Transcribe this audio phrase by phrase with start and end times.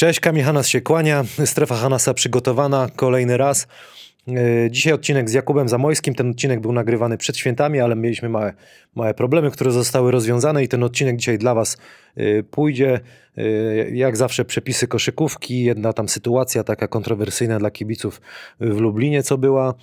[0.00, 1.24] Cześć, Kamil Hanas się kłania.
[1.44, 3.66] Strefa Hanasa przygotowana kolejny raz.
[4.28, 6.14] E, Dzisiaj odcinek z Jakubem Zamojskim.
[6.14, 8.52] Ten odcinek był nagrywany przed świętami, ale mieliśmy małe,
[8.94, 11.76] małe problemy, które zostały rozwiązane i ten odcinek dzisiaj dla Was
[12.16, 13.00] e, pójdzie.
[13.36, 13.42] E,
[13.90, 18.20] Jak zawsze przepisy koszykówki, jedna tam sytuacja taka kontrowersyjna dla kibiców
[18.60, 19.74] w Lublinie, co była.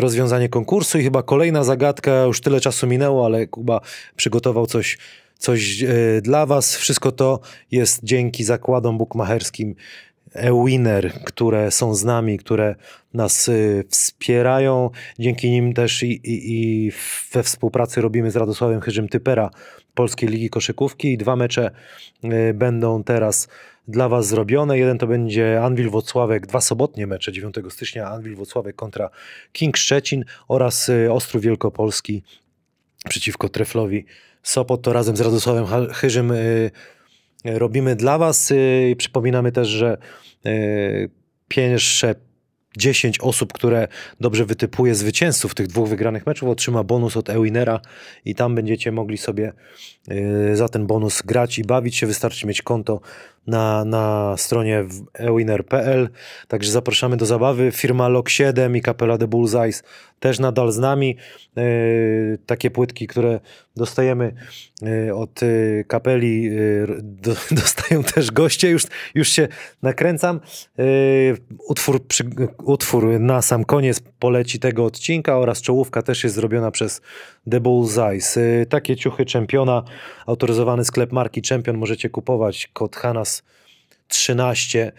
[0.00, 3.80] Rozwiązanie konkursu i chyba kolejna zagadka, już tyle czasu minęło, ale Kuba
[4.16, 4.98] przygotował coś,
[5.38, 5.86] coś e,
[6.22, 6.76] dla Was.
[6.76, 7.40] Wszystko to
[7.70, 9.74] jest dzięki zakładom bukmacherskim
[10.36, 12.74] e-winner, które są z nami, które
[13.14, 14.90] nas y, wspierają.
[15.18, 16.92] Dzięki nim też i, i, i
[17.32, 19.50] we współpracy robimy z Radosławem Chyżym Typera
[19.94, 21.18] Polskiej Ligi Koszykówki.
[21.18, 21.70] Dwa mecze
[22.24, 23.48] y, będą teraz
[23.88, 24.78] dla Was zrobione.
[24.78, 29.10] Jeden to będzie Anwil Wocławek, dwa sobotnie mecze 9 stycznia Anwil Wocławek kontra
[29.52, 32.22] King Szczecin oraz Ostrów Wielkopolski
[33.08, 34.04] przeciwko Treflowi
[34.46, 34.82] Sopot.
[34.82, 36.70] To razem z Radosławem Chyżym y,
[37.44, 38.50] robimy dla Was.
[38.50, 39.98] y, i Przypominamy też, że
[40.46, 41.10] y,
[41.48, 42.14] pierwsze
[42.76, 43.88] 10 osób, które
[44.20, 47.80] dobrze wytypuje zwycięzców tych dwóch wygranych meczów, otrzyma bonus od Ewinera
[48.24, 49.52] i tam będziecie mogli sobie
[50.10, 52.06] y, za ten bonus grać i bawić się.
[52.06, 53.00] Wystarczy mieć konto
[53.46, 56.08] na, na stronie ewiner.pl.
[56.48, 57.72] Także zapraszamy do zabawy.
[57.72, 59.82] Firma Lock7 i Kapela The Bullseyes
[60.20, 61.16] też nadal z nami.
[61.58, 63.40] Y, takie płytki, które
[63.76, 64.32] dostajemy
[64.82, 66.50] y, od y, kapeli,
[67.02, 68.70] do, dostają też goście.
[68.70, 68.82] Już,
[69.14, 69.48] już się
[69.82, 70.40] nakręcam.
[71.68, 72.24] Utwór, przy,
[72.64, 77.00] utwór na sam koniec poleci tego odcinka oraz czołówka też jest zrobiona przez
[77.50, 78.38] The Bullseyes.
[78.68, 79.82] Takie ciuchy czempiona,
[80.26, 82.70] autoryzowany sklep marki Champion możecie kupować.
[82.72, 83.42] Kod Hanas
[84.08, 84.92] 13 y,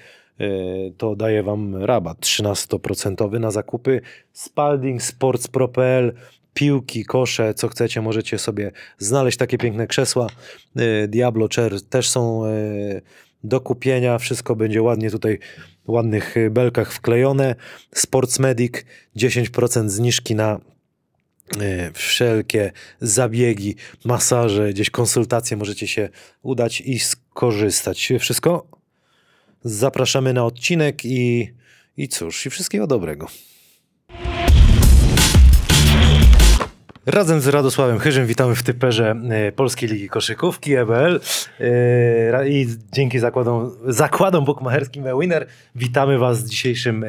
[0.97, 4.01] to daje wam rabat 13% na zakupy.
[4.33, 6.13] Spalding Sports Pro.pl
[6.57, 10.27] piłki, kosze, co chcecie, możecie sobie znaleźć takie piękne krzesła.
[10.79, 13.01] Y, Diablo Chair też są y,
[13.43, 14.17] do kupienia.
[14.17, 15.39] Wszystko będzie ładnie tutaj
[15.85, 17.55] w ładnych y, belkach wklejone.
[17.95, 18.73] Sports Medic
[19.15, 20.59] 10% zniżki na
[21.61, 23.75] y, wszelkie zabiegi,
[24.05, 26.09] masaże, gdzieś konsultacje możecie się
[26.41, 28.13] udać i skorzystać.
[28.19, 28.76] Wszystko
[29.63, 31.53] zapraszamy na odcinek i,
[31.97, 33.27] i cóż, i wszystkiego dobrego.
[37.07, 41.19] Razem z Radosławem Chyżym witamy w typerze e, Polskiej Ligi Koszykówki EBL
[41.59, 47.07] e, i dzięki zakładom, zakładom bukmacherskim e-winner witamy Was w dzisiejszym e,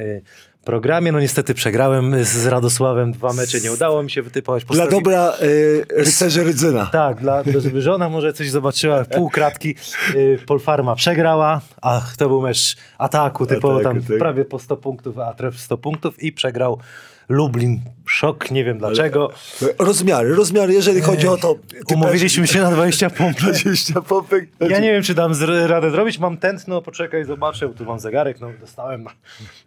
[0.73, 1.13] programie.
[1.13, 4.65] No niestety przegrałem z Radosławem dwa mecze, nie udało mi się wytypować.
[4.65, 6.87] Dla Postawi- dobra y, rycerzy Rydzyna.
[6.87, 9.75] tak, dla, żeby żona może coś zobaczyła, pół kratki.
[10.15, 14.19] Y, Polfarma przegrała, a to był mecz ataku, typowo Ataku, tam tak.
[14.19, 16.79] prawie po 100 punktów, a tref 100 punktów i przegrał
[17.29, 17.81] Lublin.
[18.07, 19.31] Szok, nie wiem dlaczego.
[19.79, 21.55] Rozmiary, rozmiary, jeżeli chodzi o to.
[21.89, 23.51] ty Umówiliśmy się na 20 punktów.
[23.63, 24.49] 20 pompek.
[24.61, 25.33] Ja nie wiem, czy dam
[25.67, 26.19] radę zrobić.
[26.19, 27.69] Mam tętno, poczekaj, zobaczę.
[27.69, 29.07] Tu mam zegarek, no dostałem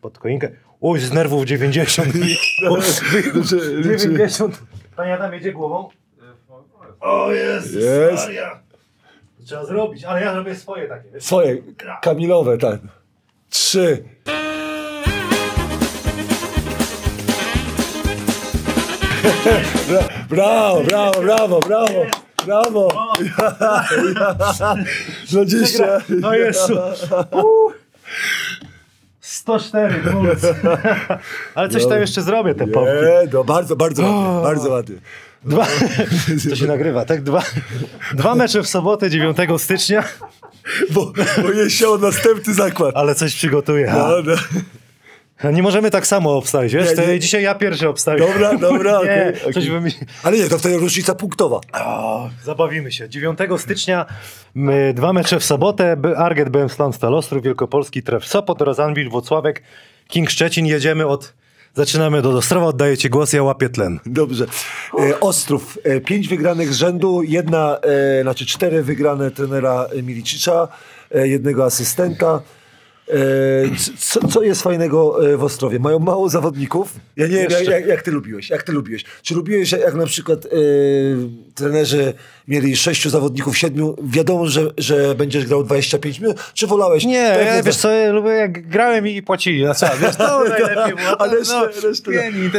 [0.01, 0.51] pod koinkę.
[0.81, 2.09] Oj, z nerwów 90.
[2.69, 4.61] O, Znaczy, 90.
[4.95, 5.89] Pani Adam jedzie głową.
[6.99, 7.73] O, jest.
[7.73, 8.29] Jest.
[9.45, 11.21] Trzeba zrobić, ale ja robię swoje takie.
[11.21, 11.57] Swoje,
[12.01, 12.79] Kamilowe, tak.
[13.49, 14.03] Trzy.
[20.29, 22.05] Brawo, brawo, brawo, brawo.
[22.45, 22.89] Brawo!
[25.31, 26.01] 20.
[26.09, 26.79] No Jezu.
[27.31, 27.73] Uh.
[29.21, 30.45] 104 puls.
[31.55, 32.93] Ale coś tam jeszcze zrobię, te pompki.
[32.95, 34.95] Nie, no bardzo, bardzo ładnie, bardzo ładnie.
[35.45, 35.67] Dwa,
[36.49, 37.23] to się nagrywa, tak?
[37.23, 37.43] Dwa,
[38.13, 40.03] dwa mecze w sobotę 9 stycznia,
[40.89, 42.95] Bo, bo jest się o następny zakład.
[42.97, 43.93] ale coś przygotuję.
[43.93, 44.33] No, no.
[45.53, 46.97] Nie możemy tak samo obstawić, wiesz?
[46.97, 47.19] Nie, nie.
[47.19, 48.19] dzisiaj ja pierwszy obstawię.
[48.19, 49.65] Dobra, dobra, Nie, okej, coś.
[50.23, 51.59] Ale nie, to wtedy różnica punktowa.
[51.73, 53.09] O, zabawimy się.
[53.09, 54.05] 9 stycznia
[54.55, 55.97] my, dwa mecze w sobotę.
[56.17, 59.63] Arget BM Stan Stal Ostrów, Wielkopolski Tref Sopot oraz Anwil Włocławek,
[60.07, 60.65] King Szczecin.
[60.65, 61.33] Jedziemy od...
[61.73, 63.99] Zaczynamy do Ostrowa, oddaję ci głos, ja łapię tlen.
[64.05, 64.45] Dobrze.
[64.99, 67.77] E, Ostrów, e, pięć wygranych z rzędu, jedna,
[68.19, 70.67] e, znaczy cztery wygrane trenera Milicicza,
[71.15, 72.41] e, jednego asystenta.
[73.11, 73.15] E,
[73.97, 75.79] co, co jest fajnego e, w Ostrowie?
[75.79, 76.93] Mają mało zawodników.
[77.17, 77.81] Ja nie wiem, jak, Jeszcze.
[77.81, 78.49] jak, ty lubiłeś.
[78.49, 79.05] Jak ty lubiłeś?
[79.23, 80.49] Czy lubiłeś, jak na przykład e,
[81.55, 82.13] trenerzy
[82.47, 87.05] mieli sześciu zawodników, siedmiu, wiadomo, że, że będziesz grał 25 minut, czy wolałeś...
[87.05, 90.43] Nie, tak ja, wiesz co, ja lubię jak grałem i płacili na czas, wiesz, to
[90.43, 91.21] najlepiej było.
[91.21, 91.37] Ale
[91.83, 92.11] resztę,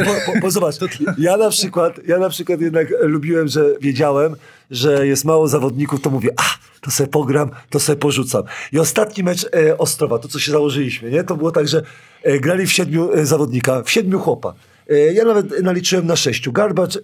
[0.05, 0.75] bo, bo, bo zobacz,
[1.19, 4.37] ja na przykład, ja na przykład jednak lubiłem, że wiedziałem,
[4.73, 6.43] że jest mało zawodników, to mówię, a,
[6.81, 8.43] to sobie pogram, to sobie porzucam.
[8.73, 11.25] I ostatni mecz e, Ostrowa, to co się założyliśmy, nie?
[11.25, 11.83] To było tak, że
[12.23, 14.55] e, grali w siedmiu e, zawodnika, w siedmiu chłopa.
[14.91, 16.51] E, Ja nawet naliczyłem na 6.
[16.51, 17.01] Garbacz e,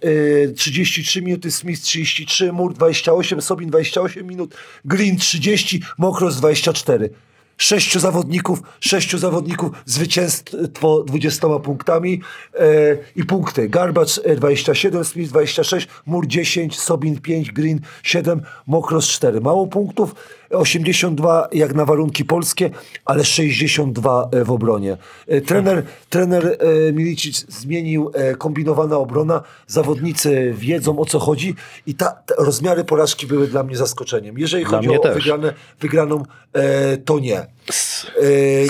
[0.51, 4.55] 33 minuty, Smith 33, Mur 28, Sobin 28 minut,
[4.85, 7.09] Green 30, Mokros 24.
[7.59, 12.21] Sześciu zawodników, sześciu zawodników, zwycięstwo 20 punktami
[12.59, 13.69] e, i punkty.
[13.69, 19.41] Garbacz e, 27, Smith 26, Mur 10, Sobin 5, Green 7, Mokros 4.
[19.41, 20.15] Mało punktów,
[20.51, 22.69] 82 jak na warunki polskie,
[23.05, 24.97] ale 62 w obronie.
[25.27, 26.57] E, Trener, trener
[26.87, 31.55] e, Milicic zmienił e, kombinowana obrona, zawodnicy wiedzą o co chodzi
[31.87, 34.37] i ta, rozmiary porażki były dla mnie zaskoczeniem.
[34.37, 35.13] Jeżeli Dla chodzi o też.
[35.15, 36.23] wygrane, wygraną,
[36.53, 37.37] e, to nie.
[37.39, 37.45] E,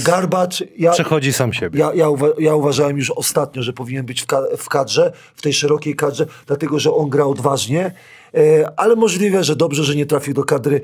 [0.04, 1.80] Garbacz, ja, Przechodzi sam siebie.
[1.80, 5.42] ja, ja, uwa- ja uważałem już ostatnio, że powinien być w, ka- w kadrze, w
[5.42, 7.92] tej szerokiej kadrze, dlatego że on gra odważnie,
[8.34, 10.82] e, ale możliwe, że dobrze, że nie trafił do kadry.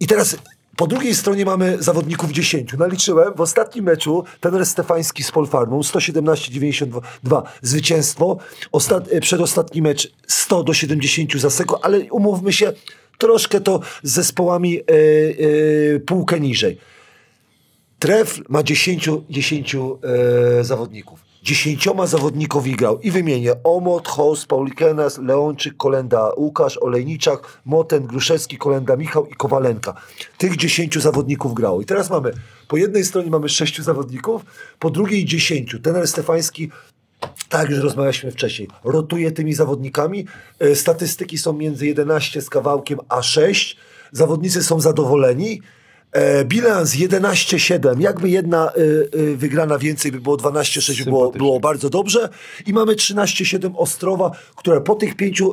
[0.00, 0.36] I teraz
[0.76, 2.72] po drugiej stronie mamy zawodników 10.
[2.72, 8.38] Naliczyłem w ostatnim meczu trener Stefański z Polfarmą 117-92 zwycięstwo.
[8.72, 12.72] Ostat, e, przedostatni mecz 100 do 70 za Seko, ale umówmy się,
[13.18, 14.82] troszkę to z zespołami e,
[15.94, 16.78] e, półkę niżej.
[17.98, 21.25] Tref ma 10, 10 e, zawodników.
[21.46, 28.96] Dziesięcioma zawodnikowi grał i wymienię Omot, Host, Paulikenas, Leonczyk, Kolenda, Łukasz, Olejniczak, Moten, Gruszewski, Kolenda,
[28.96, 29.94] Michał i Kowalenka.
[30.38, 31.80] Tych dziesięciu zawodników grało.
[31.80, 32.32] I teraz mamy,
[32.68, 34.42] po jednej stronie mamy sześciu zawodników,
[34.78, 35.78] po drugiej dziesięciu.
[35.78, 36.70] Tener Stefański
[37.48, 38.68] tak, już rozmawialiśmy wcześniej.
[38.84, 40.26] Rotuje tymi zawodnikami.
[40.58, 43.76] E, Statystyki są między 11 z kawałkiem a 6.
[44.12, 45.60] Zawodnicy są zadowoleni.
[46.16, 48.00] E, bilans 11-7.
[48.00, 52.28] Jakby jedna e, e, wygrana więcej by było 12-6, by było, było bardzo dobrze.
[52.66, 55.52] I mamy 13-7 Ostrowa, które po tych pięciu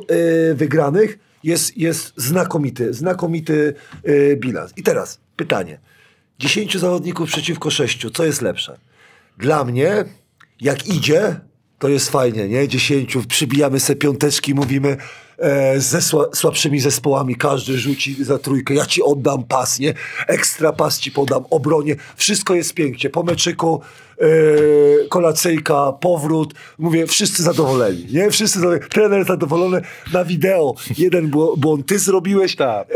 [0.54, 3.74] wygranych jest, jest znakomity, znakomity
[4.36, 4.72] bilans.
[4.76, 5.78] I teraz pytanie.
[6.38, 8.06] 10 zawodników przeciwko 6.
[8.14, 8.78] Co jest lepsze?
[9.38, 10.04] Dla mnie,
[10.60, 11.40] jak idzie,
[11.78, 12.68] to jest fajnie, nie?
[12.68, 14.96] 10, przybijamy se piąteczki, mówimy
[15.76, 19.94] ze sła, słabszymi zespołami, każdy rzuci za trójkę, ja ci oddam pas, nie?
[20.26, 23.10] Ekstra pas ci podam, obronie, wszystko jest pięknie.
[23.10, 23.80] Po meczyku
[24.20, 24.24] e,
[25.08, 28.30] kolacyjka, powrót, mówię, wszyscy zadowoleni, nie?
[28.30, 28.88] Wszyscy zadowoleni.
[28.90, 29.82] Trener zadowolony
[30.12, 30.74] na wideo.
[30.98, 32.88] Jeden bł- błąd ty zrobiłeś, Tak.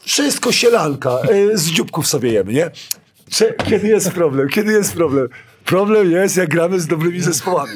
[0.00, 2.70] wszystko sielanka, e, z dzióbków sobie jemy, nie?
[3.30, 4.48] Cze- Kiedy jest problem?
[4.48, 5.28] Kiedy jest problem?
[5.64, 7.72] Problem jest, jak gramy z dobrymi zespołami.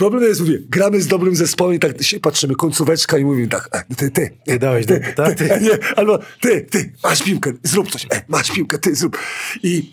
[0.00, 3.68] Problem jest, mówię, gramy z dobrym zespołem i tak się patrzymy, końcóweczka i mówimy tak,
[3.72, 5.54] e, ty, ty, Ty dałeś ty, do- tak, ty, ty.
[5.54, 9.18] e, nie, albo ty, ty, masz piłkę, zrób coś, e, masz piłkę, ty, zrób.
[9.62, 9.92] I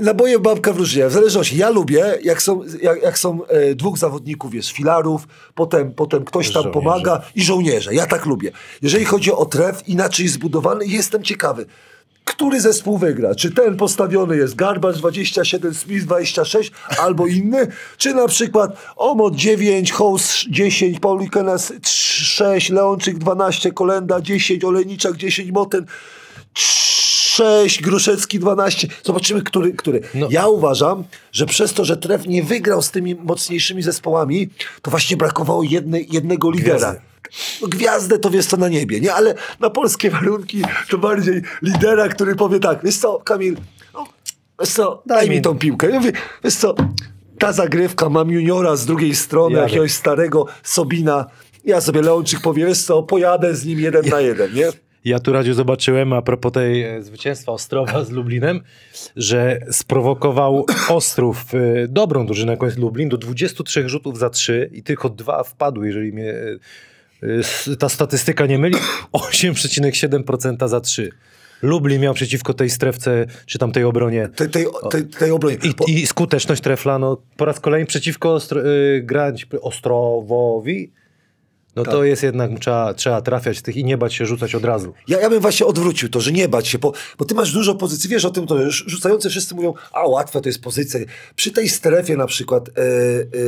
[0.00, 1.56] naboje babka wróżnia, w zależności.
[1.56, 6.52] Ja lubię, jak są, jak, jak są e, dwóch zawodników, jest filarów, potem, potem ktoś
[6.52, 7.94] tam pomaga i żołnierze.
[7.94, 8.50] Ja tak lubię.
[8.82, 11.66] Jeżeli chodzi o tref, inaczej zbudowany, jestem ciekawy.
[12.28, 13.34] Który zespół wygra?
[13.34, 17.66] Czy ten postawiony jest Garbacz 27, Smith 26 albo inny?
[17.96, 25.50] Czy na przykład Omot 9, House 10, Paulikenas 6, Leonczyk 12, Kolenda 10, Olejniczak 10,
[25.50, 25.86] Moten
[27.38, 28.88] 6, Gruszecki 12.
[29.04, 29.72] Zobaczymy, który.
[29.72, 30.00] który.
[30.14, 30.28] No.
[30.30, 34.48] Ja uważam, że przez to, że Tref nie wygrał z tymi mocniejszymi zespołami,
[34.82, 36.78] to właśnie brakowało jednej, jednego lidera.
[36.78, 37.00] Gwiazdy.
[37.62, 39.14] No, gwiazdę to wiesz co na niebie, nie?
[39.14, 43.56] Ale na polskie warunki to bardziej lidera, który powie tak, wiesz co, Kamil,
[43.94, 44.06] no,
[44.60, 45.90] wiesz co, daj, Daj mi tą piłkę.
[45.90, 46.12] Ja mówię,
[46.44, 46.74] wiesz co,
[47.38, 49.68] ta zagrywka, mam juniora z drugiej strony, Jadę.
[49.68, 51.26] jakiegoś starego Sobina,
[51.64, 54.68] ja sobie Leonczyk powie, wiesz co, pojadę z nim jeden na jeden, nie?
[55.08, 58.60] Ja tu Radziu zobaczyłem a propos tej e, zwycięstwa Ostrowa z Lublinem,
[59.16, 64.82] że sprowokował Ostrów e, dobrą drużynę, jaką jest Lublin, do 23 rzutów za 3 i
[64.82, 66.34] tylko dwa wpadły, jeżeli mnie
[67.70, 68.76] e, ta statystyka nie myli,
[69.12, 71.10] 8,7% za 3.
[71.62, 75.56] Lublin miał przeciwko tej strefce, czy tam tej obronie Tej, tej, tej, tej obronie.
[75.86, 80.90] I, i skuteczność trefla, no po raz kolejny przeciwko Ostro, y, grać Ostrowowi,
[81.84, 84.94] no to jest jednak, trzeba, trzeba trafiać tych i nie bać się rzucać od razu.
[85.08, 87.74] Ja, ja bym właśnie odwrócił to, że nie bać się, bo, bo ty masz dużo
[87.74, 91.00] pozycji, wiesz o tym, to rz- rzucający wszyscy mówią, a łatwe to jest pozycja.
[91.36, 92.72] Przy tej strefie na przykład e,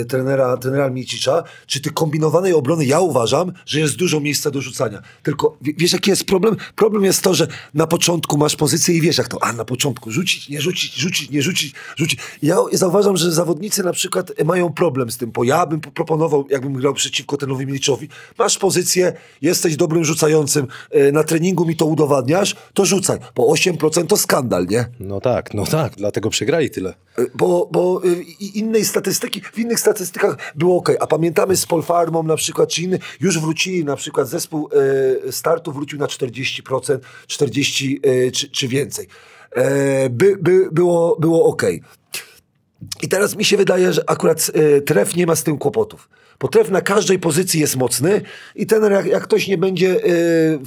[0.01, 4.61] e, trenera, trenera Micicza, czy ty kombinowanej obrony, ja uważam, że jest dużo miejsca do
[4.61, 5.03] rzucania.
[5.23, 6.57] Tylko wie- wiesz jaki jest problem?
[6.77, 10.11] Problem jest to, że na początku masz pozycję i wiesz jak to, a na początku
[10.11, 12.21] rzucić, nie rzucić, rzucić, nie rzucić, rzucić.
[12.43, 16.73] Ja zauważam, że zawodnicy na przykład mają problem z tym, bo ja bym proponował, jakbym
[16.73, 18.09] grał przeciwko tenowi Miliczowi,
[18.39, 19.13] masz pozycję,
[19.43, 24.67] jesteś dobrym rzucającym, e, na treningu mi to udowadniasz, to rzucaj, bo 8% to skandal,
[24.67, 24.89] nie?
[25.01, 26.95] No tak, no tak, dlatego przegrali tyle.
[27.19, 28.23] E, Bo, bo e,
[28.55, 32.99] innej statystyki, w innych statystykach było ok, a pamiętamy z Polfarmą na przykład, czy inny,
[33.21, 34.69] już wrócili na przykład zespół
[35.31, 39.07] startu wrócił na 40%, 40 e, czy, czy więcej.
[40.11, 41.63] By, by, było, było ok.
[43.03, 44.51] I teraz mi się wydaje, że akurat
[44.87, 46.09] tref nie ma z tym kłopotów.
[46.41, 48.23] Bo tref na każdej pozycji jest mocny
[48.55, 50.59] i ten jak, jak ktoś nie będzie, y,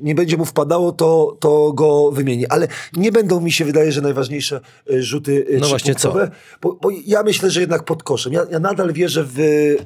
[0.00, 2.46] nie będzie mu wpadało, to, to go wymieni.
[2.46, 6.30] Ale nie będą mi się wydaje, że najważniejsze y, rzuty y, No właśnie trzypunktowe,
[6.62, 8.32] Bo, bo ja myślę, że jednak pod koszem.
[8.32, 9.34] Ja, ja nadal wierzę w,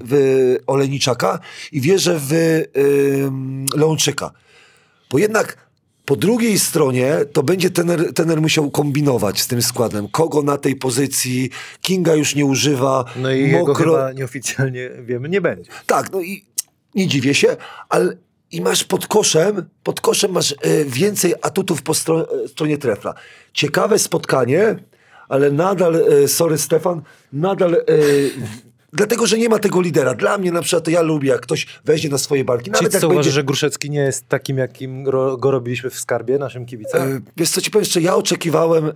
[0.05, 1.39] w Oleniczaka
[1.73, 2.69] i wierzę w y,
[3.77, 4.31] Leonczyka.
[5.11, 5.64] Bo jednak
[6.05, 10.09] po drugiej stronie to będzie tener, tener musiał kombinować z tym składem.
[10.09, 13.75] Kogo na tej pozycji, Kinga już nie używa, No i jego mokro...
[13.75, 15.71] chyba nieoficjalnie wiemy, nie będzie.
[15.87, 16.45] Tak, no i
[16.95, 17.57] nie dziwię się,
[17.89, 18.17] ale
[18.51, 23.15] i masz pod koszem, pod koszem masz e, więcej atutów po stro, e, stronie trefla.
[23.53, 24.77] Ciekawe spotkanie,
[25.29, 27.77] ale nadal, e, sorry Stefan, nadal...
[28.95, 30.15] Dlatego, że nie ma tego lidera.
[30.15, 32.65] Dla mnie na przykład to ja lubię, jak ktoś weźmie na swoje barki.
[32.65, 35.91] Czyli Nawet co jak uważasz, będzie, że Gruszecki nie jest takim, jakim ro, go robiliśmy
[35.91, 37.17] w skarbie naszym kibicem?
[37.17, 38.93] E, Wiesz co ci powiem jeszcze, ja oczekiwałem, e,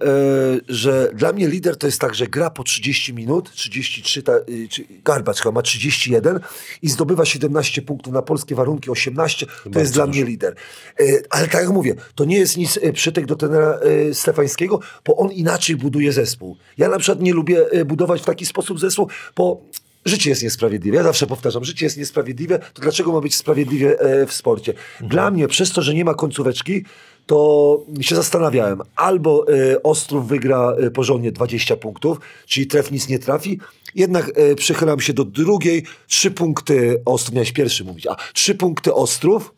[0.68, 4.68] że dla mnie lider to jest tak, że gra po 30 minut, 33, ta, y,
[4.70, 6.40] czy, Garbacz chyba ma 31
[6.82, 10.54] i zdobywa 17 punktów na polskie warunki, 18, to jest dla mnie lider.
[11.00, 13.80] E, ale tak jak mówię, to nie jest nic przytyk do tenera
[14.12, 16.56] Stefańskiego, bo on inaczej buduje zespół.
[16.78, 19.62] Ja na przykład nie lubię budować w taki sposób zespół, bo
[20.08, 20.96] Życie jest niesprawiedliwe.
[20.96, 24.74] Ja zawsze powtarzam, życie jest niesprawiedliwe, to dlaczego ma być sprawiedliwie e, w sporcie?
[25.00, 26.84] Dla mnie, przez to, że nie ma końcóweczki,
[27.26, 28.80] to się zastanawiałem.
[28.96, 33.60] Albo e, Ostrów wygra e, porządnie 20 punktów, czyli tref nic nie trafi,
[33.94, 35.84] jednak e, przychylam się do drugiej.
[36.06, 39.54] Trzy punkty Ostrów, miałeś pierwszy mówić, a trzy punkty Ostrów,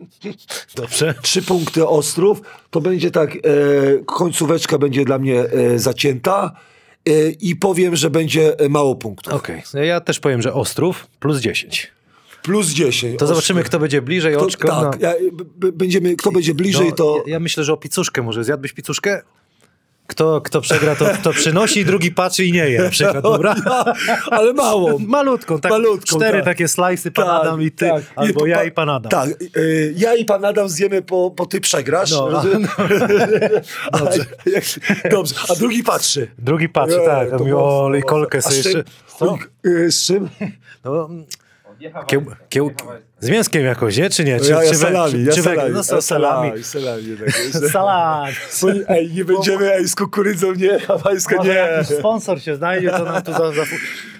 [0.76, 1.14] Dobrze.
[1.22, 3.40] trzy punkty Ostrów, to będzie tak, e,
[4.06, 6.56] końcóweczka będzie dla mnie e, zacięta
[7.40, 9.32] i powiem, że będzie e, mało punktów.
[9.32, 11.92] Okej, No ja też powiem, że Ostrów plus 10.
[12.42, 13.18] Plus 10.
[13.18, 14.68] To zobaczymy, kto będzie bliżej To, oczko.
[14.68, 15.08] tak, no.
[15.08, 15.14] ja,
[15.72, 17.22] będziemy, kto będzie bliżej, No, to...
[17.26, 18.44] ja, ja myślę, że o picuszkę może.
[18.44, 19.22] Zjadłbyś picuszkę?
[20.06, 23.54] Kto, kto przegra, to, to przynosi, drugi patrzy i nie je na przykład, dobra?
[24.30, 24.98] Ale mało.
[25.06, 26.44] Malutką, tak, Malutką, cztery tak.
[26.44, 29.10] takie slajsy, pan Adam i ty, albo pa- ja i pan Adam.
[29.10, 32.10] Tak, y, ja i pan Adam zjemy, po, po ty przegrasz.
[32.10, 32.68] No, rozumiem?
[33.92, 33.98] A,
[34.50, 36.28] jak- Dobrze, a drugi patrzy.
[36.38, 38.76] Drugi patrzy, Nie, tak, a mocno, o, i kolkę A sobie z czym?
[38.76, 38.90] jeszcze...
[39.18, 39.38] Co?
[39.66, 40.28] Y, Z czym?
[40.84, 41.08] No,
[42.06, 42.70] kieł, kieł,
[43.20, 44.10] z mięskiem jakoś, nie?
[44.10, 44.40] Czy nie?
[44.40, 45.70] Czy, ja, ja czy we- salami, ja czy we- salami.
[45.72, 46.64] No, ja z salami.
[46.64, 47.02] salami.
[47.70, 48.32] Salami.
[48.62, 51.48] Bo, ej, nie będziemy ej, z kukurydzą, nie, hawajska, nie.
[51.50, 53.52] jakiś sponsor się znajdzie, to nam tu za...
[53.52, 53.62] za...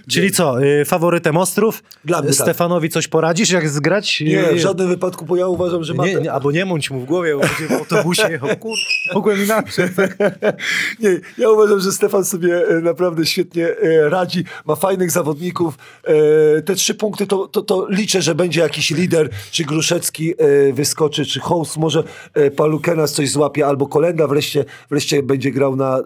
[0.09, 1.83] Czyli co, y, faworytem Ostrów?
[2.05, 2.39] Dla mnie tak.
[2.39, 4.21] Stefanowi coś poradzisz, jak zgrać?
[4.21, 6.07] Nie, Y, w żadnym wypadku, bo ja uważam, że ma...
[6.07, 8.79] Nie, nie, albo nie mąć mu w głowie, bo będzie w autobusie jechał, kur...
[9.15, 9.85] Mogłem inaczej.
[11.01, 15.75] Nie, ja uważam, że Stefan sobie e, naprawdę świetnie e, radzi, ma fajnych zawodników.
[16.05, 20.73] E, Te trzy punkty to, to, to liczę, że będzie jakiś lider, czy Gruszecki e,
[20.73, 25.99] wyskoczy, czy Hołs, może e, Palukenas coś złapie, albo Kolenda wreszcie, wreszcie będzie grał na,
[25.99, 26.03] e,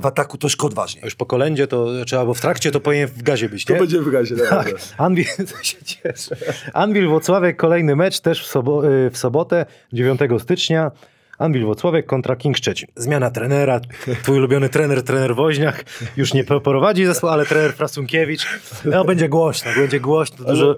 [0.00, 1.04] w ataku troszkę odważniej.
[1.04, 3.78] Już po kolędzie to, czy albo w trakcie, to powinien w gazie być, To nie?
[3.78, 4.72] będzie w gazie, naprawdę.
[4.98, 5.26] Anwil,
[5.58, 6.36] to się cieszę.
[6.72, 8.82] Anwil Włocławek, kolejny mecz też w, sobo,
[9.12, 10.90] w sobotę, 9 stycznia.
[11.38, 12.88] Anwil Włocławek kontra King Szczecin.
[12.96, 13.80] Zmiana trenera,
[14.22, 15.84] twój ulubiony trener, trener Woźniak,
[16.16, 18.46] już nie prowadzi zespół, ale trener Frasunkiewicz.
[18.84, 20.76] No będzie głośno, będzie głośno, dużo...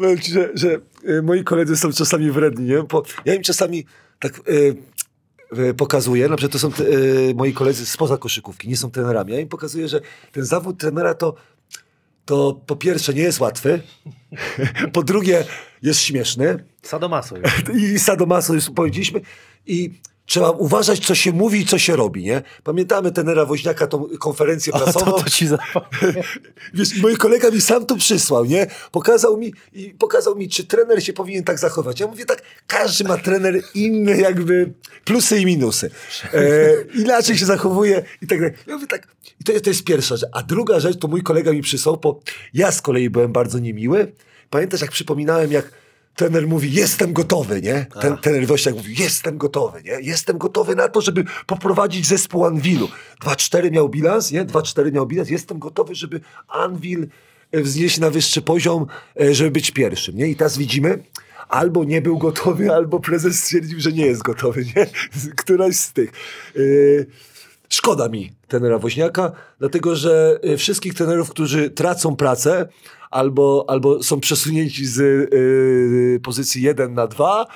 [0.00, 0.68] Powiem ci, że, że
[1.06, 2.82] e, moi koledzy są czasami wredni, nie?
[2.82, 3.84] Bo ja im czasami
[4.20, 4.40] tak
[5.56, 9.32] e, pokazuję, na przykład to są te, e, moi koledzy spoza koszykówki, nie są trenerami.
[9.32, 10.00] Ja im pokazuję, że
[10.32, 11.34] ten zawód trenera to,
[12.24, 13.80] to po pierwsze nie jest łatwy,
[14.92, 15.44] po drugie
[15.82, 17.36] jest śmieszny Sadomaso.
[17.74, 19.20] i sadomaso już powiedzieliśmy
[19.66, 22.42] i trzeba uważać, co się mówi i co się robi, nie?
[22.64, 25.12] Pamiętamy tenera Woźniaka, tą konferencję To, prasową.
[25.12, 26.22] to ci zapomnę.
[26.74, 28.66] Wiesz, mój kolega mi sam to przysłał, nie?
[28.92, 32.00] Pokazał mi, i pokazał mi, czy trener się powinien tak zachować.
[32.00, 34.72] Ja mówię tak, każdy ma trener inny jakby
[35.04, 35.90] plusy i minusy.
[36.34, 38.54] E, inaczej się zachowuje i tak dalej.
[38.66, 39.08] Ja mówię tak,
[39.40, 40.30] i to to jest pierwsza rzecz.
[40.32, 42.20] A druga rzecz, to mój kolega mi przysłał, bo
[42.54, 44.12] ja z kolei byłem bardzo niemiły.
[44.50, 45.83] Pamiętasz, jak przypominałem, jak
[46.14, 47.86] trener mówi, jestem gotowy, nie?
[48.00, 49.98] Ten trener Woźniak mówi, jestem gotowy, nie?
[50.00, 52.88] Jestem gotowy na to, żeby poprowadzić zespół Anwilu.
[53.24, 54.44] 2-4 miał bilans, nie?
[54.44, 55.30] 2-4 miał bilans.
[55.30, 57.06] Jestem gotowy, żeby Anwil
[57.52, 58.86] e, wznieść na wyższy poziom,
[59.20, 60.28] e, żeby być pierwszym, nie?
[60.28, 61.02] I teraz widzimy,
[61.48, 64.86] albo nie był gotowy, albo prezes stwierdził, że nie jest gotowy, nie?
[65.36, 66.12] Któraś z tych.
[66.56, 66.60] E,
[67.68, 72.68] Szkoda mi trenera Woźniaka, dlatego że wszystkich trenerów, którzy tracą pracę
[73.10, 77.46] albo, albo są przesunięci z y, pozycji 1 na 2,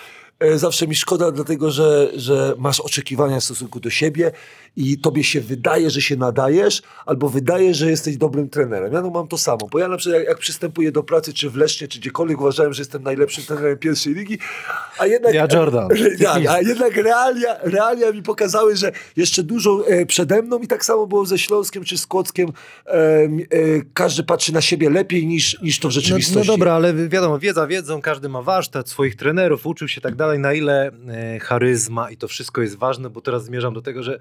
[0.40, 4.32] e, zawsze mi szkoda, dlatego że, że masz oczekiwania w stosunku do siebie
[4.78, 8.92] i tobie się wydaje, że się nadajesz, albo wydaje, że jesteś dobrym trenerem.
[8.92, 11.50] Ja no mam to samo, bo ja na przykład jak, jak przystępuję do pracy, czy
[11.50, 14.38] w Lesznie, czy gdziekolwiek, uważałem, że jestem najlepszym trenerem pierwszej ligi,
[14.98, 15.34] a jednak...
[15.34, 15.88] Ja Jordan.
[16.18, 20.84] Ja, a jednak realia, realia mi pokazały, że jeszcze dużo e, przede mną i tak
[20.84, 22.48] samo było ze Śląskiem czy z Kłodzkiem.
[22.86, 23.28] E, e,
[23.94, 26.48] każdy patrzy na siebie lepiej niż, niż to w No, rzeczywistości.
[26.48, 30.38] no dobra, ale wiadomo, wiedza wiedzą, każdy ma warsztat, swoich trenerów, uczył się tak dalej,
[30.38, 34.18] na ile e, charyzma i to wszystko jest ważne, bo teraz zmierzam do tego, że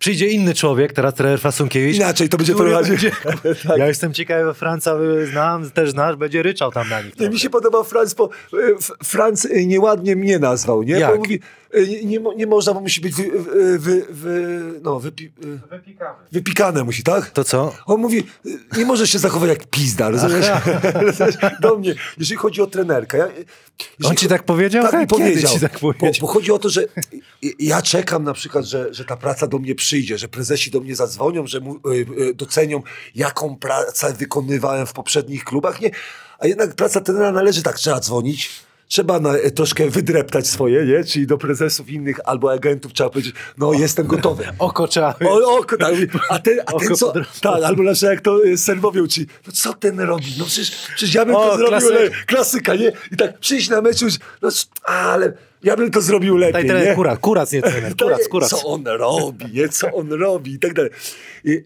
[0.00, 1.96] przyjdzie inny człowiek, teraz trener Fasunkiewicz.
[1.96, 2.94] Inaczej to będzie prowadził.
[2.94, 3.10] będzie-
[3.68, 3.78] tak.
[3.78, 7.20] Ja jestem ciekawy, Franca y, znam, też znasz, będzie ryczał tam na nich.
[7.20, 10.92] Nie, mi się podobał Franz, bo e, F- Franz e, nieładnie mnie nazwał, nie?
[10.94, 11.10] Jak?
[11.10, 11.40] Bo mówi,
[11.74, 15.32] nie, nie, nie można, bo musi być wy, wy, wy, wy, no, wypi,
[15.70, 15.80] e,
[16.32, 17.30] wypikane musi, tak?
[17.30, 17.74] To co?
[17.86, 20.46] On mówi, e, nie może się zachować jak pizda, rozumiesz?
[21.62, 23.18] Do mnie, jeżeli chodzi o trenerkę.
[23.18, 24.82] Ja, On ci tak powiedział?
[24.82, 25.52] Tak mi Kiedy powiedział.
[25.52, 26.20] ci tak bo, powiedział?
[26.20, 26.84] bo chodzi o to, że
[27.58, 30.96] ja czekam na przykład, że, że ta praca do mnie przyjdzie, że prezesi do mnie
[30.96, 31.80] zadzwonią, że mu,
[32.34, 32.82] docenią,
[33.14, 35.80] jaką pracę wykonywałem w poprzednich klubach.
[35.80, 35.90] Nie,
[36.38, 38.50] a jednak praca trenera należy tak, trzeba dzwonić,
[38.90, 41.04] trzeba na, e, troszkę wydreptać swoje, nie?
[41.04, 44.44] Czyli do prezesów innych albo agentów trzeba powiedzieć, no jestem gotowy.
[44.58, 45.14] Oko trzeba...
[45.28, 45.94] O, oko, tak.
[46.28, 47.12] A ten, a ten co?
[47.40, 50.34] Tak, albo na przykład jak to y, serwowią ci, no co ten robi?
[50.38, 51.90] No przecież, przecież ja bym O, to zrobił klasyk.
[51.90, 52.10] lepiej.
[52.26, 52.92] Klasyka, nie?
[53.12, 54.48] I tak przyjść na mecz już, no
[54.84, 56.68] ale ja bym to zrobił lepiej, Daj nie?
[56.70, 58.50] trener, kurac, nie trener, kurac, nie- kurac.
[58.50, 59.68] Co on robi, nie?
[59.68, 60.90] Co on robi i tak dalej.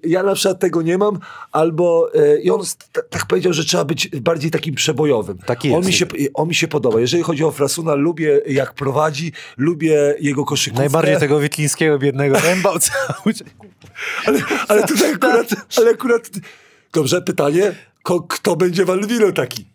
[0.02, 1.18] Ja na przykład tego nie mam,
[1.52, 2.60] albo e, i on
[3.10, 5.38] tak powiedział, że trzeba być bardziej takim przebojowym.
[5.38, 5.88] Taki on jest.
[5.88, 7.00] mi, się, on mi się podoba.
[7.00, 10.82] Jeżeli chodzi o Frasuna, lubię jak prowadzi, lubię jego koszykówkę.
[10.82, 13.48] Najbardziej tego Witlińskiego biednego rębał cały czas.
[14.26, 15.46] Ale, ale tutaj akurat,
[15.78, 16.30] ale akurat...
[16.92, 17.74] Dobrze, pytanie.
[18.02, 19.74] Ko, kto będzie Walwilo taki?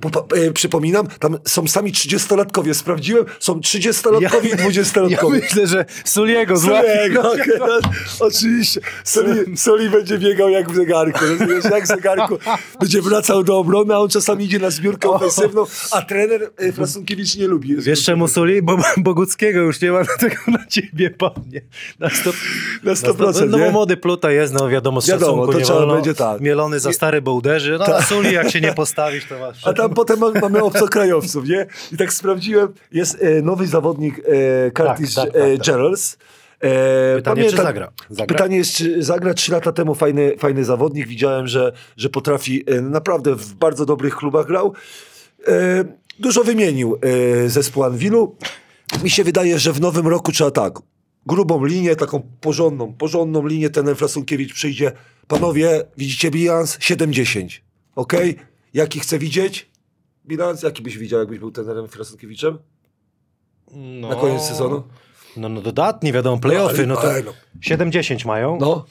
[0.00, 2.74] Bo, pa- e, przypominam, tam są sami 30-latkowie.
[2.74, 5.34] Sprawdziłem, są 30-latkowie i 20-latkowie.
[5.34, 7.10] Ja myślę, że Suliego okej,
[7.58, 7.66] no,
[8.20, 8.80] oczywiście.
[9.04, 12.38] Soli, Soli będzie biegał jak w zegarku, rozumiesz, jak w zegarku.
[12.80, 17.36] Będzie wracał do obrony, a on czasami idzie na zbiórkę ofensywną, a trener e, Frasunkiewicz
[17.36, 17.76] nie lubi.
[17.78, 18.62] Wiesz czemu Suli?
[18.62, 21.60] Bo Boguckiego już nie ma, dlatego na ciebie padnie.
[21.98, 22.32] Na 100%.
[22.82, 23.70] Na 100%, No bo nie?
[23.70, 25.94] młody pluta jest, no wiadomo, z Wiadomo, szacunku to nie trzeba wolno.
[25.94, 26.40] będzie tak.
[26.40, 27.76] Mielony za stary, bo uderzy.
[27.78, 29.66] No a Suli jak się nie postawisz, to masz...
[29.72, 31.66] A tam potem ma- mamy obcokrajowców, nie?
[31.92, 35.66] I tak sprawdziłem, jest e, nowy zawodnik e, Curtis Tak, tak, e, tak, tak.
[35.66, 36.16] Gerrals.
[36.60, 37.92] E, Pytanie, czy zagra?
[38.10, 38.26] Zagra?
[38.36, 41.06] Pytanie jest, czy zagra trzy lata temu fajny, fajny zawodnik.
[41.08, 44.72] Widziałem, że, że potrafi, e, naprawdę w bardzo dobrych klubach grał.
[45.48, 45.84] E,
[46.18, 46.98] dużo wymienił
[47.44, 48.36] e, zespół Anwilu.
[49.02, 50.78] Mi się wydaje, że w nowym roku trzeba tak,
[51.26, 54.92] grubą linię, taką porządną, porządną linię ten Frasunkiewicz przyjdzie.
[55.28, 56.78] Panowie, widzicie bilans?
[56.78, 57.60] 7-10.
[57.96, 58.36] Okej?
[58.74, 59.70] Jaki chcę widzieć?
[60.26, 60.62] Bilans?
[60.62, 62.58] Jaki byś widział, jakbyś był trenerem Frasunkiewiczem?
[63.74, 64.82] No, Na koniec sezonu?
[65.36, 67.32] No, no dodatnie, wiadomo, playoffy, ale- no to ale no.
[67.60, 68.58] 7-10 mają.
[68.60, 68.86] No.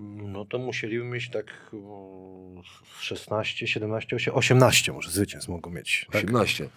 [0.00, 1.46] No to musieliby mieć tak
[1.84, 2.62] o,
[3.00, 6.06] 16, 17, 18 może zwycięstw mogą mieć.
[6.12, 6.24] Tak?
[6.24, 6.68] 18.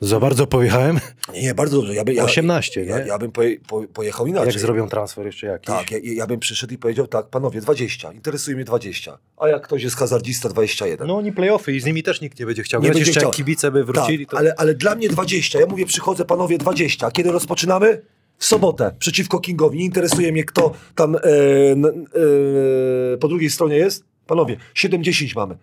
[0.00, 1.00] Za bardzo pojechałem.
[1.34, 1.94] Nie, bardzo dobrze.
[1.94, 3.06] Ja by, ja, 18, ja, nie?
[3.06, 4.48] ja bym poje, po, pojechał inaczej.
[4.48, 5.66] Jak zrobią transfer jeszcze jakiś.
[5.66, 9.18] Tak, ja, ja bym przyszedł i powiedział tak, panowie, 20, interesuje mnie 20.
[9.36, 11.08] A jak ktoś jest hazardzista, 21.
[11.08, 12.96] No oni playoffy i z nimi też nikt nie będzie chciał Nie grać.
[12.96, 13.30] będzie Jeszcze chciał.
[13.30, 14.38] kibice by wrócili, tak, to...
[14.38, 15.60] ale, ale dla mnie 20.
[15.60, 17.06] Ja mówię, przychodzę, panowie, 20.
[17.06, 18.02] A kiedy rozpoczynamy?
[18.40, 19.78] W sobotę, przeciwko Kingowi.
[19.78, 24.04] Nie interesuje mnie, kto tam e, e, po drugiej stronie jest.
[24.26, 25.56] Panowie, 7-10 mamy.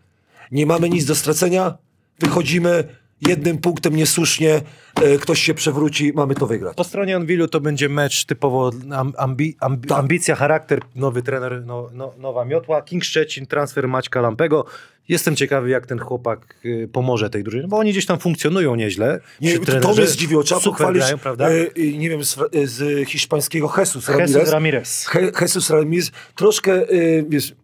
[0.52, 1.78] Nie mamy nic do stracenia.
[2.20, 2.84] Wychodzimy
[3.22, 4.62] jednym punktem niesłusznie.
[5.02, 6.78] E, ktoś się przewróci, mamy to wygrać.
[6.78, 10.00] Po stronie Anwilu to będzie mecz typowo am, ambi, ambi, Tak.
[10.00, 12.82] ambicja, charakter, nowy trener, no, no, nowa miotła.
[12.82, 14.66] King Szczecin, transfer Maćka Lampego.
[15.10, 19.20] Jestem ciekawy, jak ten chłopak y, pomoże tej drużynie, bo oni gdzieś tam funkcjonują nieźle.
[19.42, 20.44] Nie, to mnie zdziwiło.
[20.44, 21.50] Trzeba pochwalić, grają, prawda?
[21.50, 24.52] e, nie wiem, z, e, z hiszpańskiego Jesus, Jesus Ramirez.
[24.52, 25.08] Ramirez.
[25.16, 26.12] Je, Jesus Ramirez.
[26.36, 27.56] Troszkę, e, wiesz,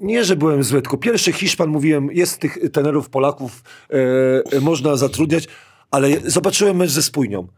[0.00, 3.96] nie, że byłem zły, tylko pierwszy Hiszpan, mówiłem, jest tych tenerów Polaków, e,
[4.56, 5.48] e, można zatrudniać,
[5.90, 7.48] ale zobaczyłem mecz ze Spójnią.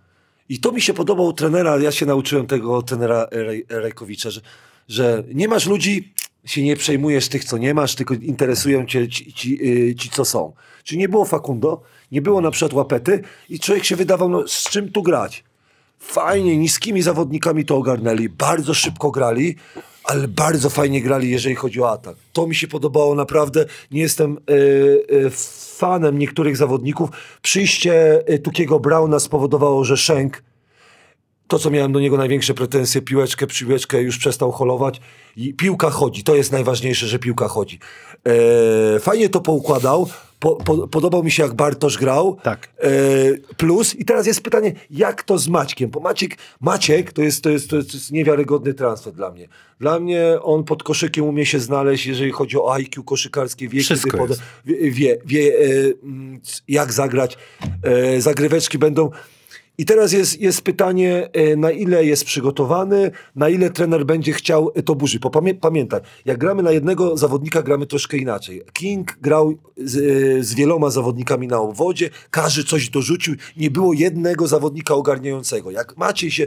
[0.48, 4.40] I to mi się podobało trenera, ja się nauczyłem tego trenera Rej, Rejkowicza, że,
[4.88, 9.32] że nie masz ludzi, się nie przejmujesz tych, co nie masz, tylko interesują cię ci,
[9.32, 10.52] ci, y, ci co są.
[10.84, 14.70] Czyli nie było Facundo, nie było na przykład łapety i człowiek się wydawał, no z
[14.70, 15.44] czym tu grać?
[16.02, 19.56] Fajnie, niskimi zawodnikami to ogarnęli, bardzo szybko grali,
[20.04, 22.16] ale bardzo fajnie grali, jeżeli chodzi o atak.
[22.32, 23.66] To mi się podobało naprawdę.
[23.90, 24.52] Nie jestem e,
[25.26, 25.30] e,
[25.78, 27.10] fanem niektórych zawodników.
[27.42, 30.42] Przyjście e, Tukiego Brauna spowodowało, że Szenk
[31.52, 35.00] to, co miałem do niego największe pretensje, piłeczkę, piłeczkę już przestał holować.
[35.36, 37.78] I piłka chodzi, to jest najważniejsze, że piłka chodzi.
[38.96, 40.08] E, fajnie to poukładał.
[40.40, 42.36] Po, po, podobał mi się, jak Bartosz grał.
[42.42, 42.68] Tak.
[42.78, 42.88] E,
[43.56, 45.90] plus, i teraz jest pytanie, jak to z Maćkiem?
[45.90, 49.48] Bo Maciek, Maciek to, jest, to, jest, to jest niewiarygodny transfer dla mnie.
[49.80, 54.26] Dla mnie on pod koszykiem umie się znaleźć, jeżeli chodzi o IQ koszykarskie, wie, Wszystko
[54.26, 54.42] jest.
[54.64, 55.62] wie, wie, wie e,
[56.68, 57.38] jak zagrać.
[57.82, 59.10] E, zagryweczki będą.
[59.78, 64.70] I teraz jest, jest pytanie, e, na ile jest przygotowany, na ile trener będzie chciał
[64.74, 65.18] e, to burzyć.
[65.18, 68.62] Bo pamię, pamiętaj, jak gramy na jednego zawodnika, gramy troszkę inaczej.
[68.72, 74.46] King grał z, e, z wieloma zawodnikami na obwodzie, każdy coś dorzucił, nie było jednego
[74.46, 75.70] zawodnika ogarniającego.
[75.70, 76.46] Jak Maciej się,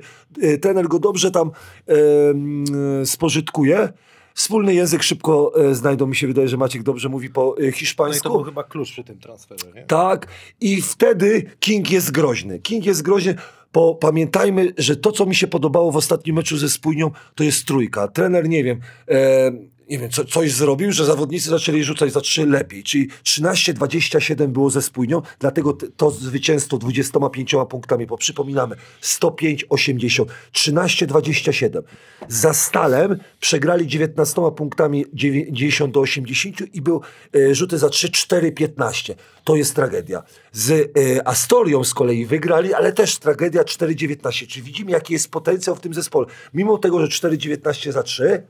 [0.62, 1.52] trener go dobrze tam
[1.88, 3.90] e, spożytkuje,
[4.36, 6.08] wspólny język szybko e, znajdą.
[6.08, 8.24] Mi się wydaje, że Maciek dobrze mówi po e, No hiszpańsku.
[8.24, 9.84] to był chyba klucz przy tym transferze, nie?
[9.84, 10.28] Tak,
[10.62, 12.60] i wtedy King jest groźny.
[12.60, 13.36] King jest groźny,
[13.74, 17.66] bo pamiętajmy, że to, co mi się podobało w ostatnim meczu ze Spójnią, to jest
[17.66, 18.08] trójka.
[18.08, 19.52] Trener, nie wiem, e,
[19.90, 24.70] nie wiem, co, coś zrobił, że zawodnicy zaczęli rzucać za trzy lepiej, czyli 13-27 było
[24.70, 31.82] ze Spójnią, dlatego to zwycięstwo 25 punktami, bo przypominamy, 105-80, 13-27.
[32.28, 37.02] Za Stalem przegrali 19 punktami 90 do 80 i był
[37.36, 39.14] e, rzuty za 3-4-15.
[39.44, 40.24] To jest tragedia.
[40.52, 44.48] Z e, Astorią z kolei wygrali, ale też tragedia 4-19.
[44.48, 46.28] Czy widzimy, jaki jest potencjał w tym zespole?
[46.54, 48.44] Mimo tego, że 4-19 za 3,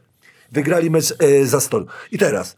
[0.56, 1.86] wygrali mecz e, z Astorią.
[2.12, 2.58] I teraz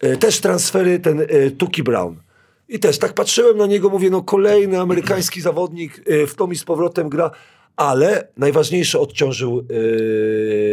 [0.00, 2.16] e, też transfery, ten e, Tuki Brown.
[2.68, 6.56] I też tak patrzyłem na niego, mówię, no kolejny amerykański zawodnik e, w tom i
[6.56, 7.30] z powrotem gra,
[7.76, 9.66] ale najważniejsze odciążył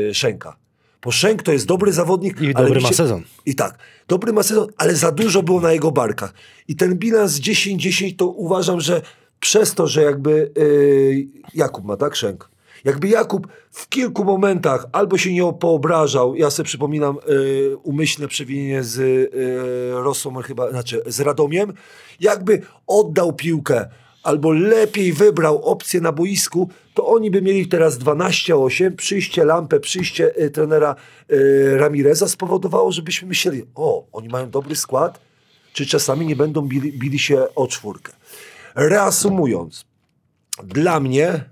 [0.10, 0.56] e, Szenka.
[1.04, 2.42] Bo Szenk to jest dobry zawodnik.
[2.42, 3.24] I dobry mi ma sezon.
[3.46, 3.78] I tak,
[4.08, 6.34] dobry ma sezon, ale za dużo było na jego barkach.
[6.68, 9.02] I ten bilans 10-10 to uważam, że
[9.40, 10.64] przez to, że jakby e,
[11.54, 12.50] Jakub ma, tak, Szenk?
[12.84, 18.84] Jakby Jakub w kilku momentach albo się nie poobrażał, ja sobie przypominam e, umyślne przewinienie
[18.84, 21.74] z e, Rosą chyba, znaczy z Radomiem,
[22.20, 23.90] jakby oddał piłkę
[24.24, 30.36] albo lepiej wybrał opcję na boisku, to oni by mieli teraz 12-8, przyjście Lampę, przyjście
[30.36, 30.96] e, trenera
[31.30, 35.20] e, Ramireza spowodowało, żebyśmy myśleli, o, oni mają dobry skład,
[35.74, 38.12] czy czasami nie będą bili, bili się o czwórkę.
[38.76, 39.86] Reasumując,
[40.64, 41.44] dla mnie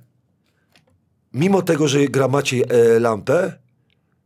[1.34, 3.54] mimo tego, że gra Maciej e, Lampę,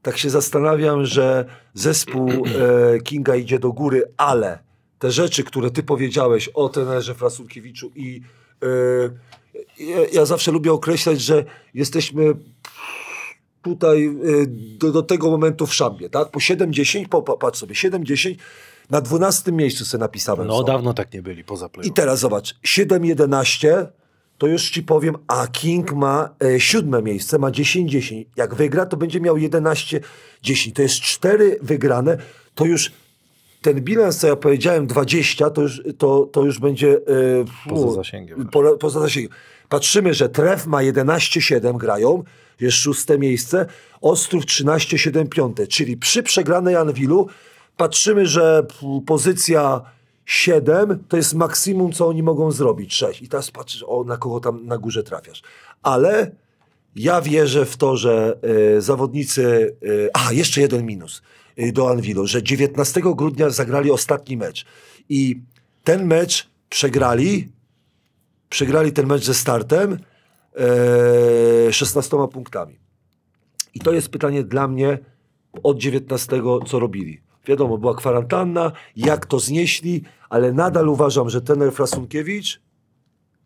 [0.01, 4.59] tak się zastanawiam, że zespół e, Kinga idzie do góry, ale
[4.99, 8.21] te rzeczy, które ty powiedziałeś o trenerze Frasunkiewiczu i
[8.63, 8.67] e,
[9.79, 12.35] ja, ja zawsze lubię określać, że jesteśmy
[13.61, 14.11] tutaj e,
[14.77, 16.31] do, do tego momentu w szambie, tak?
[16.31, 18.35] Po 7-10, po, po- patrz sobie, 7-10,
[18.89, 20.47] na 12 miejscu sobie napisałem.
[20.47, 20.67] No sobie.
[20.67, 23.87] dawno tak nie byli poza play I teraz zobacz, 7-11,
[24.43, 28.25] to już ci powiem, a King ma e, siódme miejsce, ma 10-10.
[28.35, 30.01] Jak wygra, to będzie miał 11-10.
[30.73, 32.17] To jest cztery wygrane,
[32.55, 32.91] to już
[33.61, 36.97] ten bilans, co ja powiedziałem, 20, to już, to, to już będzie...
[36.97, 38.49] E, Poza zasięgiem.
[38.49, 39.31] Po, poza zasięgiem.
[39.69, 42.23] Patrzymy, że Tref ma 11-7 grają,
[42.59, 43.65] jest szóste miejsce,
[44.01, 47.27] Ostrów 13-7 piąte, czyli przy przegranej Anwilu
[47.77, 48.65] patrzymy, że
[49.05, 49.81] pozycja
[50.25, 53.21] 7 to jest maksimum, co oni mogą zrobić, 6.
[53.21, 55.43] I teraz patrzysz, o, na kogo tam na górze trafiasz.
[55.83, 56.31] Ale
[56.95, 58.37] ja wierzę w to, że
[58.77, 59.75] e, zawodnicy.
[60.05, 61.21] E, a, jeszcze jeden minus
[61.57, 64.65] e, do Anwilu, że 19 grudnia zagrali ostatni mecz.
[65.09, 65.41] I
[65.83, 67.51] ten mecz przegrali.
[68.49, 69.97] Przegrali ten mecz ze startem
[71.67, 72.79] e, 16 punktami.
[73.73, 74.99] I to jest pytanie dla mnie
[75.63, 77.21] od 19, co robili.
[77.47, 82.61] Wiadomo, była kwarantanna, jak to znieśli, ale nadal uważam, że tener Frasunkiewicz,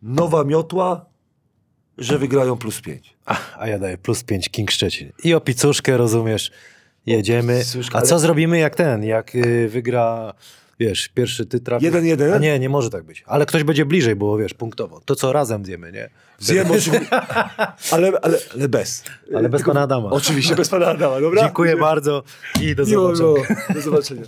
[0.02, 1.06] nowa miotła,
[1.98, 3.16] że wygrają plus 5.
[3.26, 5.12] A, a ja daję plus 5 King Szczecin.
[5.24, 6.50] I o pizzuszkę, rozumiesz,
[7.06, 7.62] jedziemy.
[7.92, 10.34] A co zrobimy jak ten, jak y, wygra,
[10.80, 11.90] wiesz, pierwszy ty trafisz?
[11.90, 12.34] 1-1?
[12.34, 13.24] A nie, nie może tak być.
[13.26, 15.00] Ale ktoś będzie bliżej, bo wiesz, punktowo.
[15.04, 16.10] To co razem zjemy, nie?
[16.38, 17.00] Zjem oczywiście,
[17.92, 19.04] ale, ale, ale bez.
[19.34, 20.10] Ale bez pana Adama.
[20.10, 21.42] Oczywiście, bez pana Adama, dobra?
[21.42, 22.22] Dziękuję bardzo
[22.60, 23.56] i do Miło zobaczenia.
[23.74, 24.22] Do zobaczenia.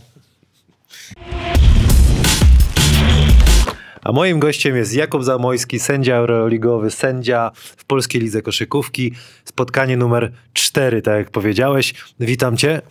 [4.03, 9.13] A moim gościem jest Jakub Zamojski, sędzia euroligowy, sędzia w Polskiej Lidze Koszykówki.
[9.45, 11.95] Spotkanie numer 4, tak jak powiedziałeś.
[12.21, 12.83] Witam cię.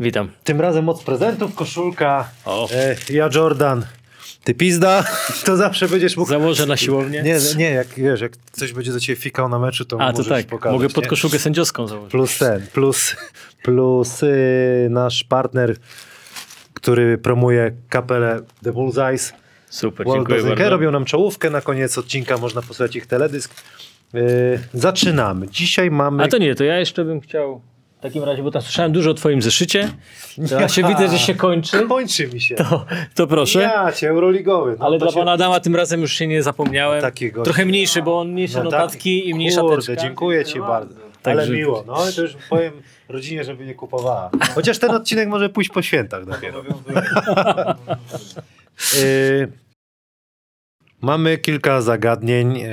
[0.00, 0.30] Witam.
[0.44, 2.28] Tym razem moc prezentów, koszulka.
[2.44, 2.68] O.
[2.72, 3.84] E, ja Jordan.
[4.44, 5.04] Ty pizda,
[5.46, 6.30] to zawsze będziesz mógł...
[6.30, 7.22] Założę na siłownię.
[7.22, 10.24] Nie, nie, jak wiesz, jak ktoś będzie do ciebie fikał na meczu, to A, to
[10.24, 10.46] tak.
[10.46, 10.72] pokazać.
[10.74, 11.10] Mogę pod nie?
[11.10, 12.10] koszulkę sędziowską założyć.
[12.10, 13.16] Plus ten, plus,
[13.62, 15.76] plus y, nasz partner,
[16.74, 19.32] który promuje kapelę The Bullseyes.
[19.70, 20.70] Super, World dziękuję bardzo.
[20.70, 23.54] Robią nam czołówkę na koniec odcinka, można posłać ich teledysk.
[24.12, 24.22] Yy,
[24.74, 25.48] zaczynamy.
[25.48, 26.22] Dzisiaj mamy...
[26.22, 27.60] A to nie, to ja jeszcze bym chciał
[28.04, 29.90] w takim razie, bo tam słyszałem dużo o twoim zeszycie.
[30.48, 32.54] To jak się widzę, że się kończy, Kończy mi się.
[32.54, 33.60] to, to proszę.
[33.60, 34.76] Ja cię, Euroligowy.
[34.78, 37.02] No Ale dla się- pana Adama tym razem już się nie zapomniałem.
[37.02, 37.42] Takiego.
[37.42, 38.80] Trochę mniejszy, bo on mniejsze No tak.
[38.80, 40.02] notatki i mniejsza Kurde, teczka.
[40.02, 40.94] dziękuję ci bardzo.
[41.22, 41.84] Także- Ale miło.
[41.86, 42.72] No to już powiem
[43.08, 44.30] rodzinie, żeby nie kupowała.
[44.54, 46.62] Chociaż ten odcinek może pójść po świętach dopiero.
[49.02, 49.52] Yy,
[51.02, 52.58] mamy kilka zagadnień.
[52.58, 52.66] Yy,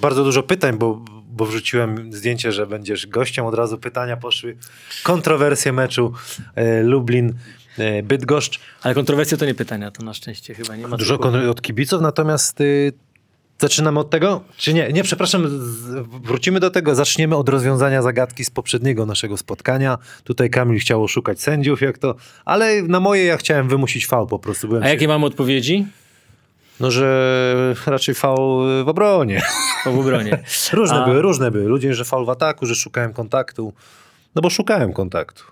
[0.00, 1.04] bardzo dużo pytań, bo,
[1.36, 3.46] bo wrzuciłem zdjęcie, że będziesz gościem.
[3.46, 4.56] Od razu pytania poszły.
[5.02, 6.12] Kontrowersje meczu
[6.56, 7.32] yy, Lublin.
[7.78, 8.60] yy, Bydgoszcz.
[8.82, 10.96] Ale kontrowersje to nie pytania, to na szczęście chyba nie ma.
[10.96, 12.92] Dużo kon- od kibiców, natomiast y,
[13.58, 14.44] zaczynamy od tego?
[14.56, 14.92] Czy nie?
[14.92, 16.94] Nie, przepraszam, z, wrócimy do tego.
[16.94, 19.98] Zaczniemy od rozwiązania zagadki z poprzedniego naszego spotkania.
[20.24, 24.38] Tutaj Kamil chciał oszukać sędziów, jak to, ale na moje ja chciałem wymusić fał po
[24.38, 24.68] prostu.
[24.68, 25.86] Byłem A jakie mamy odpowiedzi?
[26.80, 29.42] No, że raczej fał w obronie.
[29.84, 30.44] Po w obronie.
[30.72, 31.64] Różne A- były, różne były.
[31.64, 33.72] Ludzie, że fał w ataku, że szukałem kontaktu.
[34.34, 35.42] No bo szukałem kontaktu.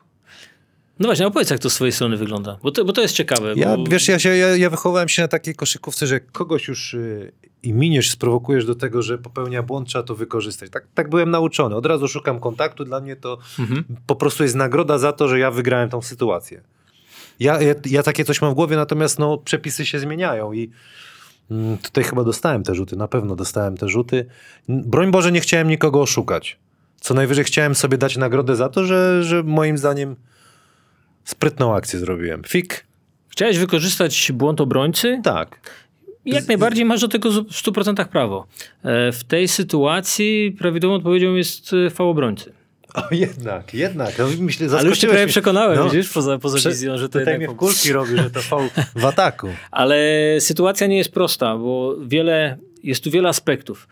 [0.98, 3.52] No właśnie, opowiedz jak to z swojej strony wygląda, bo to, bo to jest ciekawe.
[3.56, 3.84] Ja, bo...
[3.90, 7.32] wiesz, ja, się, ja, ja wychowałem się na takiej koszykówce, że kogoś już y,
[7.62, 10.70] i miniesz, sprowokujesz do tego, że popełnia błąd, trzeba to wykorzystać.
[10.70, 11.76] Tak, tak byłem nauczony.
[11.76, 12.84] Od razu szukam kontaktu.
[12.84, 13.84] Dla mnie to Mhm.
[14.06, 16.60] po prostu jest nagroda za to, że ja wygrałem tą sytuację.
[17.40, 20.70] Ja, ja, ja takie coś mam w głowie, natomiast no, przepisy się zmieniają i
[21.82, 24.26] tutaj chyba dostałem te rzuty, na pewno dostałem te rzuty.
[24.68, 26.58] Broń Boże, nie chciałem nikogo oszukać.
[27.00, 30.16] Co najwyżej chciałem sobie dać nagrodę za to, że, że moim zdaniem
[31.24, 32.42] sprytną akcję zrobiłem.
[32.44, 32.86] Fik?
[33.28, 35.20] Chciałeś wykorzystać błąd obrońcy?
[35.24, 35.60] Tak.
[36.24, 38.46] Jak najbardziej masz do tego w 100% prawo.
[38.82, 42.52] E, W tej sytuacji prawidłową odpowiedzią jest e, fał obrońcy.
[42.94, 44.18] O, jednak, jednak.
[44.18, 45.84] No, myślę, Ale już zaskoczyłeś prawie przekonałem, No.
[45.84, 48.60] widzisz, poza, poza Prze- wizją, że to jednak mnie w kulki robi, że to fał
[48.96, 49.48] w ataku.
[49.70, 49.96] Ale
[50.38, 53.88] sytuacja nie jest prosta, bo wiele, jest tu wiele aspektów.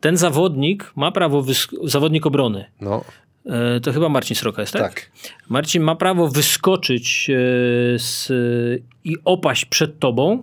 [0.00, 3.04] Ten zawodnik ma prawo, wysk- zawodnik obrony, No,
[3.46, 4.82] e, to chyba Marcin Sroka jest, tak?
[4.94, 5.10] tak.
[5.48, 7.34] Marcin ma prawo wyskoczyć e,
[7.98, 8.28] z,
[9.04, 10.42] i opaść przed tobą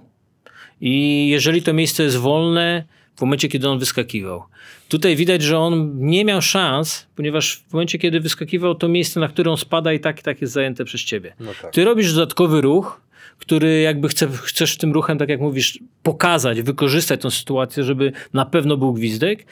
[0.81, 2.83] i jeżeli to miejsce jest wolne
[3.21, 4.43] w momencie, kiedy on wyskakiwał.
[4.89, 9.27] Tutaj widać, że on nie miał szans, ponieważ w momencie, kiedy wyskakiwał, to miejsce, na
[9.27, 11.33] które on spada i tak i tak jest zajęte przez ciebie.
[11.39, 11.71] No tak.
[11.73, 13.01] Ty robisz dodatkowy ruch,
[13.37, 18.45] który jakby chce, chcesz tym ruchem, tak jak mówisz, pokazać, wykorzystać tą sytuację, żeby na
[18.45, 19.45] pewno był gwizdek,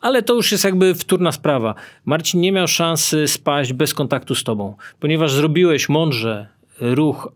[0.00, 1.74] ale to już jest jakby wtórna sprawa.
[2.04, 6.46] Marcin nie miał szansy spaść bez kontaktu z tobą, ponieważ zrobiłeś mądrze
[6.80, 7.32] ruch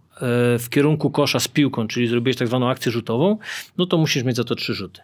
[0.59, 3.39] w kierunku kosza z piłką, czyli zrobiłeś tak zwaną akcję rzutową,
[3.79, 5.01] no to musisz mieć za to trzy rzuty.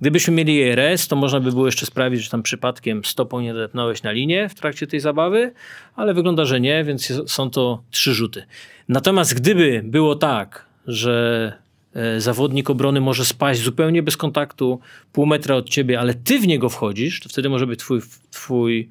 [0.00, 4.02] Gdybyśmy mieli ERS, to można by było jeszcze sprawić, że tam przypadkiem stopą nie depnąłeś
[4.02, 5.52] na linię w trakcie tej zabawy,
[5.96, 8.44] ale wygląda, że nie, więc są to trzy rzuty.
[8.88, 11.52] Natomiast gdyby było tak, że
[11.94, 14.80] e, zawodnik obrony może spaść zupełnie bez kontaktu,
[15.12, 18.88] pół metra od ciebie, ale ty w niego wchodzisz, to wtedy może być twój, twój,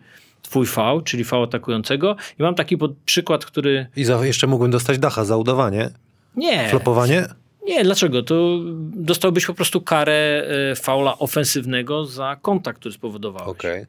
[0.54, 2.16] twój fał, czyli fał atakującego.
[2.39, 3.88] I mam taki przykład, który...
[3.96, 5.89] I za, jeszcze mógłbym dostać dacha za udawanie,
[6.36, 7.26] Nie, flopowanie.
[7.66, 8.24] nie, dlaczego?
[8.24, 8.60] To
[8.96, 13.50] dostałbyś po prostu karę e, faula ofensywnego za kontakt, który spowodowałeś.
[13.50, 13.86] Okej.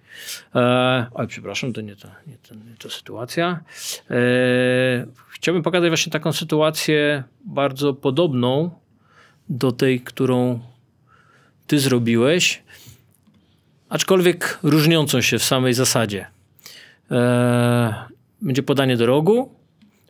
[0.55, 3.61] E, oj, przepraszam, to nie to, nie to, nie to sytuacja.
[4.11, 4.17] E,
[5.31, 8.71] chciałbym pokazać właśnie taką sytuację bardzo podobną
[9.49, 10.61] do tej, którą
[11.67, 12.63] ty zrobiłeś,
[13.89, 16.35] aczkolwiek różniącą się w samej zasadzie.
[17.11, 17.95] E,
[18.43, 19.55] będzie podanie do rogu,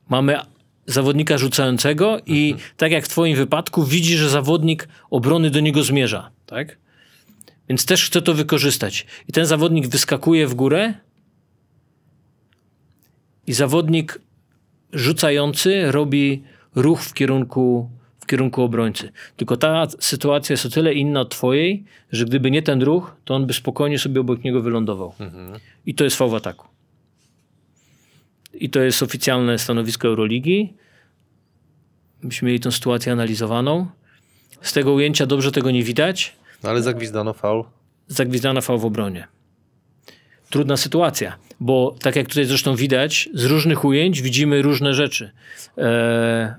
[0.09, 0.37] mamy
[0.87, 6.31] zawodnika rzucającego i tak jak w twoim wypadku widzi, że zawodnik obrony do niego zmierza,
[6.47, 6.79] tak?
[7.69, 9.07] Więc też chce to wykorzystać.
[9.29, 10.95] I ten zawodnik wyskakuje w górę
[13.47, 14.21] i zawodnik
[14.93, 16.43] rzucający robi
[16.75, 19.13] ruch w kierunku, w kierunku obrońcy.
[19.37, 23.35] Tylko ta sytuacja jest o tyle inna od twojej, że gdyby nie ten ruch, to
[23.35, 25.15] on by spokojnie sobie obok niego wylądował.
[25.87, 26.74] I to jest fał w ataku.
[28.61, 30.75] I to jest oficjalne stanowisko Euroligi.
[32.23, 33.87] Myśmy mieli tę sytuację analizowaną.
[34.63, 37.65] Z tego ujęcia dobrze tego nie widać No ale zagwizdano faul.
[38.09, 39.29] zagwizdana fał w obronie.
[40.51, 45.31] Trudna sytuacja, bo tak jak tutaj zresztą widać, z różnych ujęć widzimy różne rzeczy.
[45.79, 46.55] E,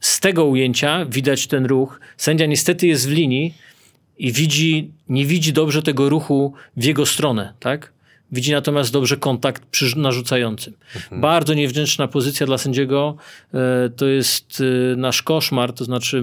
[0.00, 2.00] z tego ujęcia widać ten ruch.
[2.16, 3.54] Sędzia niestety jest w linii
[4.18, 7.92] i widzi, nie widzi dobrze tego ruchu w jego stronę, tak?
[8.34, 10.74] Widzi natomiast dobrze kontakt przy narzucającym.
[11.12, 13.16] Bardzo niewdzięczna pozycja dla sędziego.
[13.54, 16.22] E, To jest e, nasz koszmar, to znaczy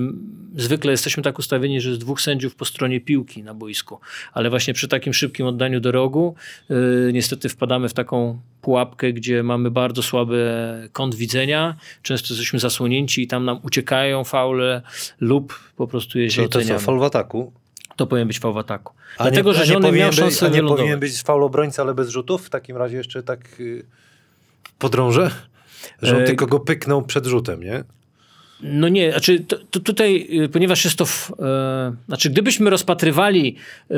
[0.58, 4.00] zwykle jesteśmy tak ustawieni, że jest dwóch sędziów po stronie piłki na boisku,
[4.34, 6.36] ale właśnie przy takim szybkim oddaniu do rogu
[6.70, 6.74] e,
[7.14, 10.52] niestety wpadamy w taką pułapkę, gdzie mamy bardzo słaby
[10.94, 14.82] kąt widzenia, często jesteśmy zasłonięci i tam nam uciekają faule
[15.20, 16.80] lub po prostu je to co, oceniamy.
[16.80, 17.52] faul w ataku?
[17.96, 18.94] To powinien być faul w ataku.
[19.18, 20.80] A Dlatego, nie, że miał szansę być, nie wylądować.
[20.80, 22.46] powinien być faul obrońcy, ale bez rzutów?
[22.46, 23.86] W takim razie jeszcze tak y,
[24.80, 25.32] podrążę?
[26.02, 27.84] Że on E, tylko go pyknął przed rzutem, nie?
[28.64, 33.56] No nie, znaczy to, to tutaj, y, ponieważ jest to, w, e, znaczy gdybyśmy rozpatrywali,
[33.90, 33.96] e,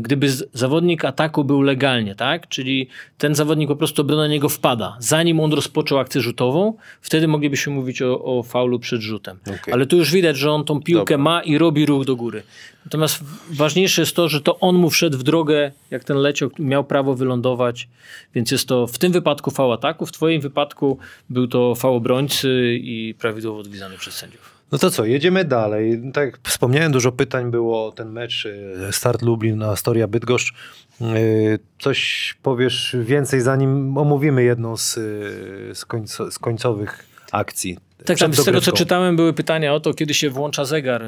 [0.00, 2.88] gdyby z, zawodnik ataku był legalnie, tak, czyli
[3.18, 7.72] ten zawodnik po prostu obrona na niego wpada, zanim on rozpoczął akcję rzutową, wtedy moglibyśmy
[7.72, 9.38] mówić o, o faulu przed rzutem.
[9.42, 9.74] Okej.
[9.74, 11.24] Ale tu już widać, że on tą piłkę Dobra.
[11.24, 12.42] ma i robi ruch do góry.
[12.88, 16.84] Natomiast ważniejsze jest to, że to on mu wszedł w drogę, jak ten leciał, miał
[16.84, 17.88] prawo wylądować,
[18.34, 20.98] więc jest to w tym wypadku fał ataku, w twoim wypadku
[21.30, 24.58] był to fał obrońcy i prawidłowo odgwizdany przez sędziów.
[24.72, 26.02] No to co, jedziemy dalej.
[26.14, 30.54] Tak jak wspomniałem, dużo pytań było ten mecz y, Start Lublin na Storia Bydgoszcz.
[31.00, 37.78] Y, Coś powiesz więcej, zanim omówimy jedną z, y, z, końco, z końcowych akcji.
[38.04, 41.06] Tak, tam z tego co czytałem były pytania o to, kiedy się włącza zegar e,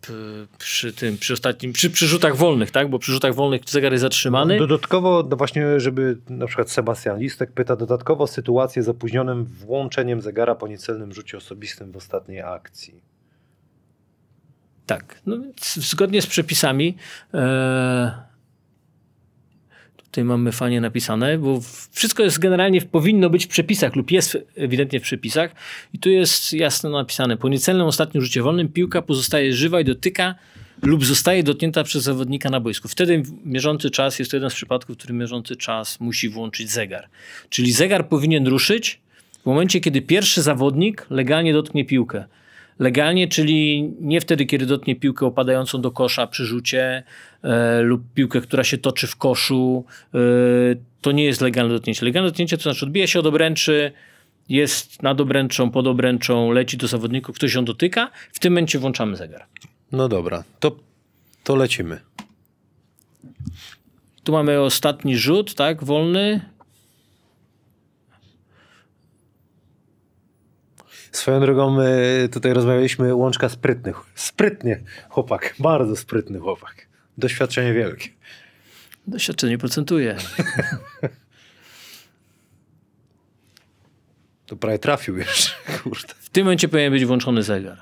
[0.00, 0.12] p,
[0.58, 2.90] przy tym, przy ostatnim, przy, przy rzutach wolnych, tak?
[2.90, 4.58] Bo przy rzutach wolnych zegar jest zatrzymany.
[4.58, 10.54] Dodatkowo, no właśnie, żeby na przykład Sebastian Listek pyta, dodatkowo sytuację z opóźnionym włączeniem zegara
[10.54, 13.02] po niecelnym rzucie osobistym w ostatniej akcji.
[14.86, 15.36] Tak, no
[15.74, 16.96] zgodnie z przepisami
[17.34, 18.29] e,
[20.10, 25.00] tutaj mamy fajnie napisane, bo wszystko jest generalnie, powinno być w przepisach lub jest ewidentnie
[25.00, 25.54] w przepisach
[25.94, 30.34] i tu jest jasno napisane, po niecelnym ostatnim rzucie wolnym piłka pozostaje żywa i dotyka
[30.82, 32.88] lub zostaje dotknięta przez zawodnika na boisku.
[32.88, 37.08] Wtedy mierzący czas jest to jeden z przypadków, w którym mierzący czas musi włączyć zegar.
[37.50, 39.00] Czyli zegar powinien ruszyć
[39.42, 42.24] w momencie, kiedy pierwszy zawodnik legalnie dotknie piłkę.
[42.80, 47.02] Legalnie, czyli nie wtedy, kiedy dotknie piłkę opadającą do kosza przy rzucie
[47.42, 49.84] e, lub piłkę, która się toczy w koszu.
[50.14, 50.18] E,
[51.00, 52.06] to nie jest legalne dotknięcie.
[52.06, 53.92] Legalne dotknięcie to znaczy odbija się od obręczy,
[54.48, 58.10] jest nad obręczą, pod obręczą, leci do zawodników, ktoś ją dotyka.
[58.32, 59.46] W tym momencie włączamy zegar.
[59.92, 60.76] No dobra, to,
[61.44, 62.00] to lecimy.
[64.24, 66.40] Tu mamy ostatni rzut, tak, wolny.
[71.12, 71.76] Swoją drogą
[72.32, 73.92] tutaj rozmawialiśmy łączka sprytny.
[74.14, 76.86] Sprytnie chłopak, bardzo sprytny chłopak.
[77.18, 78.08] Doświadczenie wielkie.
[79.06, 80.16] Doświadczenie procentuje.
[84.50, 86.14] To prawie trafił jeszcze, kurde.
[86.20, 87.78] W tym momencie powinien być włączony zegar.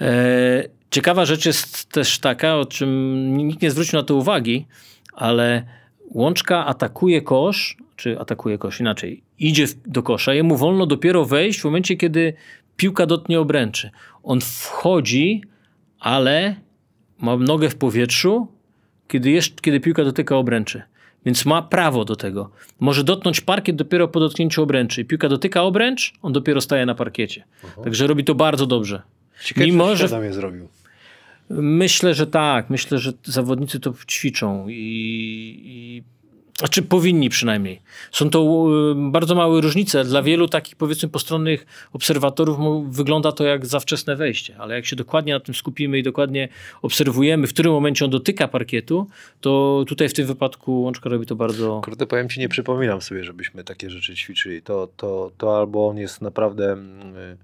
[0.00, 4.66] E, ciekawa rzecz jest też taka, o czym nikt nie zwrócił na to uwagi,
[5.12, 5.66] ale
[6.10, 11.64] łączka atakuje kosz, czy atakuje kosz inaczej, idzie do kosza, jemu wolno dopiero wejść w
[11.64, 12.34] momencie, kiedy
[12.76, 13.90] piłka dotknie obręczy.
[14.22, 15.42] On wchodzi,
[16.00, 16.56] ale
[17.20, 18.48] ma nogę w powietrzu,
[19.08, 20.82] kiedy, jeszcze, kiedy piłka dotyka obręczy.
[21.26, 22.50] Więc ma prawo do tego.
[22.80, 25.04] Może dotknąć parkiet dopiero po dotknięciu obręczy.
[25.04, 27.44] Piłka dotyka obręcz, on dopiero staje na parkiecie.
[27.84, 29.02] Także robi to bardzo dobrze.
[29.44, 30.68] Ciekawe, Mimo, że je zrobił.
[31.50, 32.70] Myślę, że tak.
[32.70, 34.74] Myślę, że zawodnicy to ćwiczą i,
[35.64, 36.02] i
[36.58, 37.80] znaczy powinni przynajmniej.
[38.12, 40.04] Są to y, bardzo małe różnice.
[40.04, 42.58] Dla wielu takich powiedzmy postronnych obserwatorów
[42.96, 46.48] wygląda to jak za wczesne wejście, ale jak się dokładnie na tym skupimy i dokładnie
[46.82, 49.06] obserwujemy, w którym momencie on dotyka parkietu,
[49.40, 51.80] to tutaj w tym wypadku Łączka robi to bardzo...
[51.84, 54.62] Kurde, powiem ci, nie przypominam sobie, żebyśmy takie rzeczy ćwiczyli.
[54.62, 57.36] To, to, to albo on jest naprawdę mm, y,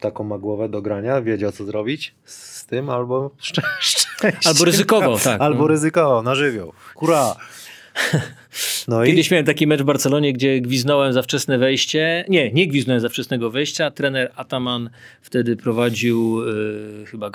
[0.00, 4.48] taką ma głowę do grania, wiedział co zrobić z tym, albo szczę- szczęście.
[4.48, 5.40] Albo ryzykował, tak.
[5.40, 5.66] Albo No.
[5.66, 6.72] ryzykował, na żywioł.
[6.94, 7.36] Kura.
[7.96, 8.45] 呵呵。
[8.88, 12.24] No i Kiedyś miałem taki mecz w Barcelonie, gdzie gwiznąłem za wczesne wejście.
[12.28, 13.90] Nie, nie gwiznąłem za wczesnego wejścia.
[13.90, 14.90] Trener Ataman
[15.22, 16.42] wtedy prowadził
[17.02, 17.30] y, chyba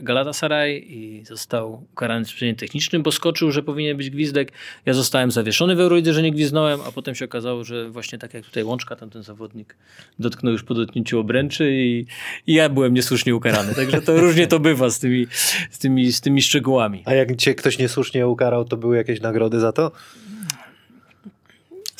[0.00, 4.52] Galatasaray i został ukarany sprzęgiem technicznym, bo skoczył, że powinien być gwizdek.
[4.86, 8.34] Ja zostałem zawieszony w Eurolidzie, że nie gwiznąłem, a potem się okazało, że właśnie tak
[8.34, 9.76] jak tutaj Łączka, tamten zawodnik
[10.18, 12.06] dotknął już po dotknięciu obręczy i,
[12.46, 13.74] i ja byłem niesłusznie ukarany.
[13.74, 15.26] Także to różnie to bywa z tymi,
[15.70, 17.02] z tymi, z tymi szczegółami.
[17.04, 19.92] A jak cię ktoś niesłusznie ukarał, to były jakieś nagrody za to?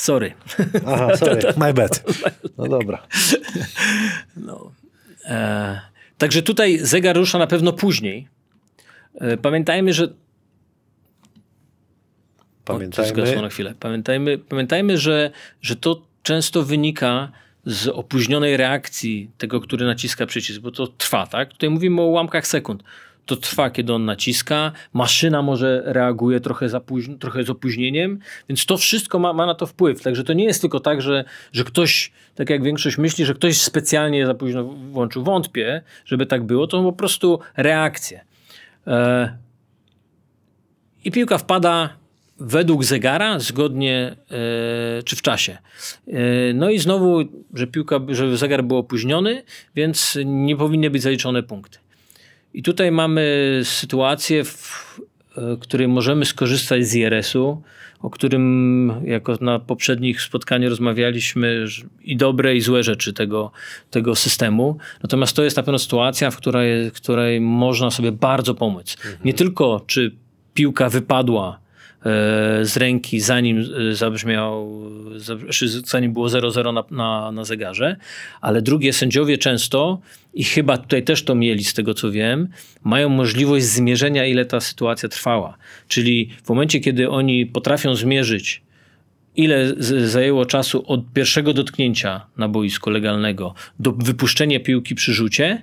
[0.00, 0.32] Sorry.
[0.86, 2.02] Aha, sorry, my bad.
[2.58, 3.06] No dobra.
[4.36, 4.72] No.
[5.24, 5.80] E,
[6.18, 8.28] także tutaj zegar rusza na pewno później.
[9.14, 10.04] E, pamiętajmy, że.
[10.04, 10.10] O,
[12.64, 13.74] Pamiętajmy, na chwilę.
[13.80, 15.30] Pamiętajmy, pamiętajmy że,
[15.62, 17.32] że to często wynika
[17.66, 21.48] z opóźnionej reakcji tego, który naciska przycisk, bo to trwa, tak?
[21.48, 22.82] Tutaj mówimy o ułamkach sekund.
[23.26, 28.66] To trwa, kiedy on naciska, maszyna może reaguje trochę, za późno, trochę z opóźnieniem, więc
[28.66, 30.02] to wszystko ma, ma na to wpływ.
[30.02, 33.61] Także to nie jest tylko tak, że, że ktoś, tak jak większość myśli, że ktoś
[33.61, 35.24] specjalnie za późno włączył.
[35.24, 36.66] Wątpię, żeby tak było.
[36.66, 38.24] To po prostu reakcje.
[38.87, 39.38] E,
[41.04, 42.01] i piłka wpada
[42.40, 45.59] według zegara, zgodnie e, czy w czasie.
[46.09, 46.12] E,
[46.55, 47.18] no i znowu,
[47.55, 49.42] że piłka, że zegar był opóźniony,
[49.74, 51.78] więc nie powinny być zaliczone punkty.
[52.55, 55.01] I tutaj mamy sytuację, w
[55.36, 57.62] e, której możemy skorzystać z IRS-u,
[58.01, 61.64] o którym jako na poprzednich spotkaniach rozmawialiśmy
[62.03, 63.53] i dobre i złe rzeczy tego,
[63.90, 64.78] tego systemu.
[65.03, 68.96] Natomiast to jest na pewno sytuacja, w której, w której można sobie bardzo pomóc.
[69.24, 70.16] Nie tylko czy
[70.55, 71.61] piłka wypadła
[72.62, 74.80] z ręki, zanim e, zabrzmiał,
[75.84, 77.96] zanim było 0-0 na, na, na zegarze,
[78.40, 80.01] ale drugie, sędziowie często,
[80.34, 82.48] i chyba tutaj też to mieli z tego co wiem,
[82.84, 85.57] mają możliwość zmierzenia, ile ta sytuacja trwała.
[85.88, 88.62] Czyli w momencie, kiedy oni potrafią zmierzyć,
[89.36, 89.74] ile
[90.07, 95.62] zajęło czasu od pierwszego dotknięcia na boisku legalnego do wypuszczenia piłki przy rzucie,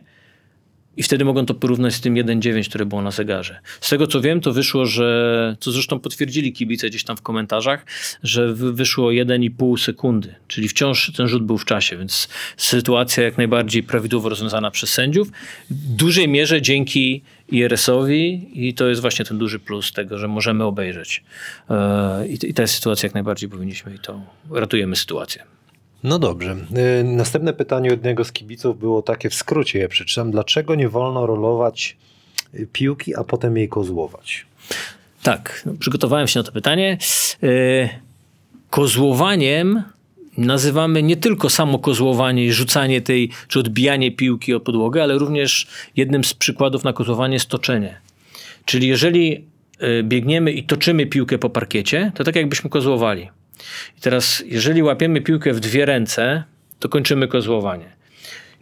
[0.98, 3.60] i wtedy mogą to porównać z tym 1.9, które było na zegarze.
[3.82, 7.86] Z tego co wiem, to wyszło, że, co zresztą potwierdzili kibice gdzieś tam w komentarzach,
[8.24, 12.28] że wy- wyszło 1,5 sekundy, czyli wciąż ten rzut był w czasie, więc
[12.58, 15.28] sytuacja jak najbardziej prawidłowo rozwiązana przez sędziów.
[15.70, 17.22] W dużej mierze dzięki
[17.52, 21.24] IRS-owi i to jest właśnie ten duży plus tego, że możemy obejrzeć.
[21.70, 24.22] E, I ta sytuacja jak najbardziej powinniśmy i to
[24.52, 25.57] ratujemy sytuację.
[26.08, 26.56] No dobrze.
[27.00, 30.32] Y, Następne pytanie jednego z kibiców było takie, w skrócie je przeczytam.
[30.32, 31.98] Dlaczego nie wolno rolować
[32.54, 34.46] y, piłki, a potem jej kozłować?
[35.24, 36.98] Tak, przygotowałem się na to pytanie.
[37.44, 37.90] E,
[38.70, 39.84] Kozłowaniem
[40.38, 45.68] nazywamy nie tylko samo kozłowanie i rzucanie tej, czy odbijanie piłki o podłogę, ale również
[45.96, 48.02] jednym z przykładów na kozłowanie jest toczenie.
[48.66, 49.46] Czyli jeżeli
[50.04, 53.30] biegniemy i toczymy piłkę po parkiecie, to tak jakbyśmy kozłowali.
[53.98, 56.44] I teraz, jeżeli łapiemy piłkę w dwie ręce,
[56.80, 57.98] to kończymy kozłowanie.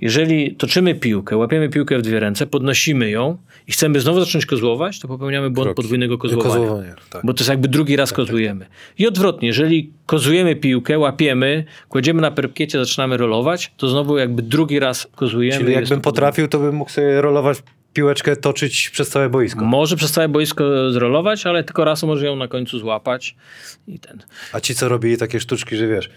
[0.02, 3.38] Jeżeli toczymy piłkę, łapiemy piłkę w dwie ręce, podnosimy ją
[3.68, 5.76] i chcemy znowu zacząć kozłować, to popełniamy błąd Kroki.
[5.76, 6.54] podwójnego kozłowania.
[6.54, 7.22] Kozłowania, tak.
[7.26, 8.66] Bo to jest jakby drugi raz kozujemy.
[8.98, 14.80] I odwrotnie, jeżeli kozujemy piłkę, łapiemy, kładziemy na parkiecie, zaczynamy rolować, to znowu jakby drugi
[14.80, 15.58] raz kozujemy.
[15.58, 17.64] Czyli jakbym potrafił, to bym mógł sobie rolować
[17.96, 19.66] piłeczkę, toczyć przez całe boisko.
[19.66, 23.36] Może przez całe boisko zrolować, ale tylko raz może ją na końcu złapać
[23.88, 24.24] i ten.
[24.54, 26.10] A ci, co robili takie sztuczki, że wiesz,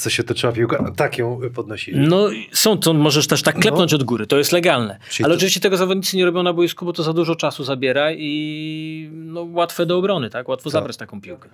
[0.00, 2.00] co się toczyła piłka, tak ją podnosili.
[2.08, 4.98] No są, to możesz też tak klepnąć od góry, to jest legalne.
[5.10, 7.64] Czyli Ale to- oczywiście tego zawodnicy nie robią na boisku, bo to za dużo czasu
[7.64, 10.48] zabiera i no, łatwe do obrony, tak?
[10.48, 11.48] Łatwo zabrać taką piłkę.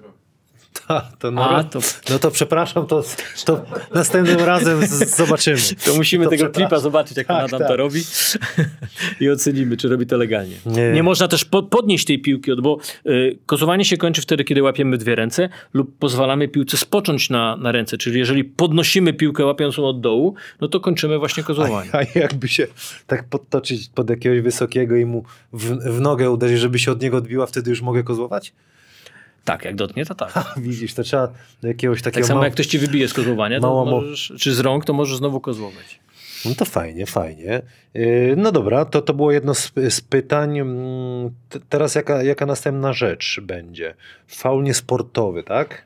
[0.89, 3.03] Ta, to no, A, to, no to przepraszam, to,
[3.45, 3.65] to
[3.95, 5.57] następnym razem z, zobaczymy.
[5.85, 7.69] to musimy To tego klipa zobaczyć, jak Tak, pan Adam tak.
[7.69, 8.01] to robi
[9.21, 10.57] i ocenimy, czy robi to legalnie.
[10.67, 10.93] Nie.
[10.93, 14.99] Nie, można też po, podnieść tej piłki, bo y, kozowanie się kończy wtedy, kiedy łapiemy
[14.99, 19.85] dwie ręce lub pozwalamy piłce spocząć na, na ręce, czyli jeżeli podnosimy piłkę łapiąc ją
[19.85, 21.91] od dołu, no to kończymy właśnie kozowanie.
[21.93, 22.67] A jakby się
[23.07, 27.17] tak podtoczyć pod jakiegoś wysokiego i mu w, w nogę uderzyć, żeby się od niego
[27.17, 28.53] odbiła, wtedy już mogę kozłować?
[29.45, 30.33] Tak, jak dotknie, to tak.
[30.57, 31.29] Widzisz, to trzeba
[31.63, 32.21] do jakiegoś takiego...
[32.21, 34.93] Tak samo mał- jak ktoś ci wybije z kozłowania, to możesz, czy z rąk, to
[34.93, 36.01] możesz znowu kozłować.
[36.45, 37.63] No to fajnie, fajnie.
[37.95, 40.59] Yy, No dobra, to, to było jedno z, z pytań.
[40.59, 43.95] Mm, te- Teraz jaka, jaka następna rzecz będzie?
[44.27, 45.85] Faul niesportowy, tak?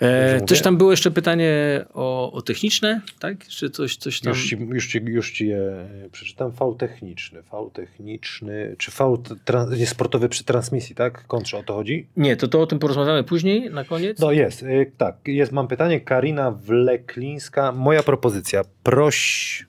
[0.00, 3.46] E, też tam było jeszcze pytanie o, o techniczne, tak?
[3.46, 4.30] Czy coś, coś tam...
[4.30, 6.52] Już ci, już, ci, już ci je przeczytam.
[6.52, 7.42] Faul techniczny.
[7.42, 11.26] Faul techniczny, czy faul tra- niesportowy przy transmisji, tak?
[11.26, 12.06] Kontrze, o to chodzi?
[12.16, 14.18] Nie, to, to o tym porozmawiamy później, na koniec.
[14.18, 15.16] No jest, y, tak.
[15.26, 16.00] Jest, mam pytanie.
[16.00, 17.72] Karina Wleklińska.
[17.72, 18.62] Moja propozycja.
[18.82, 19.66] Proś,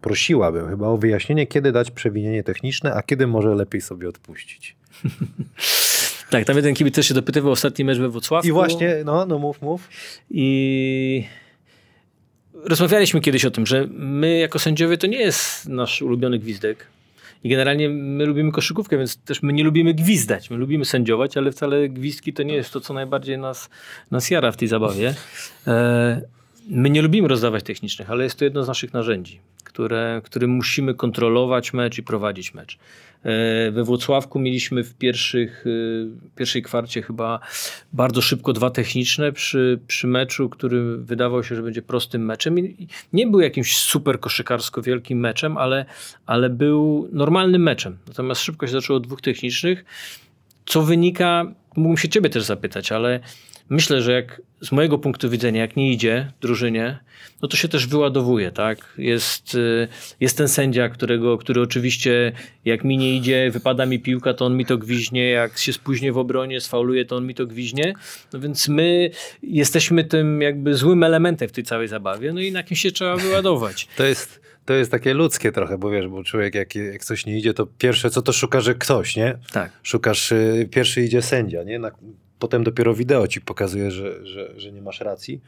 [0.00, 4.76] prosiłabym chyba o wyjaśnienie, kiedy dać przewinienie techniczne, a kiedy może lepiej sobie odpuścić.
[6.30, 8.48] Tak, tam jeden kibic też się dopytywał ostatni mecz we Wrocławku.
[8.48, 9.88] I właśnie, no, no mów, mów.
[10.30, 11.24] I
[12.64, 16.86] rozmawialiśmy kiedyś o tym, że my jako sędziowie to nie jest nasz ulubiony gwizdek.
[17.44, 20.50] I generalnie my lubimy koszykówkę, więc też my nie lubimy gwizdać.
[20.50, 23.68] My lubimy sędziować, ale wcale gwizdki to nie jest to, co najbardziej nas,
[24.10, 25.14] nas jara w tej zabawie.
[25.66, 26.22] E,
[26.70, 30.94] my nie lubimy rozdawać technicznych, ale jest to jedno z naszych narzędzi, które, którym musimy
[30.94, 32.78] kontrolować mecz i prowadzić mecz.
[33.26, 37.40] E, We Włocławku mieliśmy w pierwszych, e, pierwszej kwarcie chyba
[37.92, 42.56] bardzo szybko dwa techniczne przy, przy meczu, który wydawał się, że będzie prostym meczem.
[43.12, 45.84] Nie był jakimś super koszykarsko wielkim meczem, ale,
[46.26, 47.98] ale był normalnym meczem.
[48.08, 49.84] Natomiast szybko się zaczęło dwóch technicznych,
[50.66, 53.20] co wynika, mógłbym się ciebie też zapytać, ale
[53.68, 56.98] myślę, że jak z mojego punktu widzenia, jak nie idzie drużynie,
[57.42, 58.94] no to się też wyładowuje, tak?
[58.98, 59.88] Jest, y,
[60.20, 62.32] jest ten sędzia, którego, który oczywiście
[62.64, 66.12] jak mi nie idzie, wypada mi piłka, to on mi to gwiźnie, jak się spóźnię
[66.12, 67.94] w obronie, sfauluje, to on mi to gwiźnie.
[68.32, 69.10] No więc my
[69.42, 73.16] jesteśmy tym jakby złym elementem w tej całej zabawie, no i na kim się trzeba
[73.16, 73.88] wyładować.
[73.96, 77.38] To jest, to jest takie ludzkie trochę, bo wiesz, bo człowiek jak, jak coś nie
[77.38, 79.38] idzie, to pierwsze co to szuka, że ktoś, nie?
[79.52, 79.72] Tak.
[79.82, 81.78] Szukasz, y, pierwszy idzie sędzia, nie?
[81.78, 81.90] Na,
[82.38, 85.40] potem dopiero wideo ci pokazuje, że, że, że nie masz racji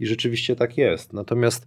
[0.00, 1.12] i rzeczywiście tak jest.
[1.12, 1.66] Natomiast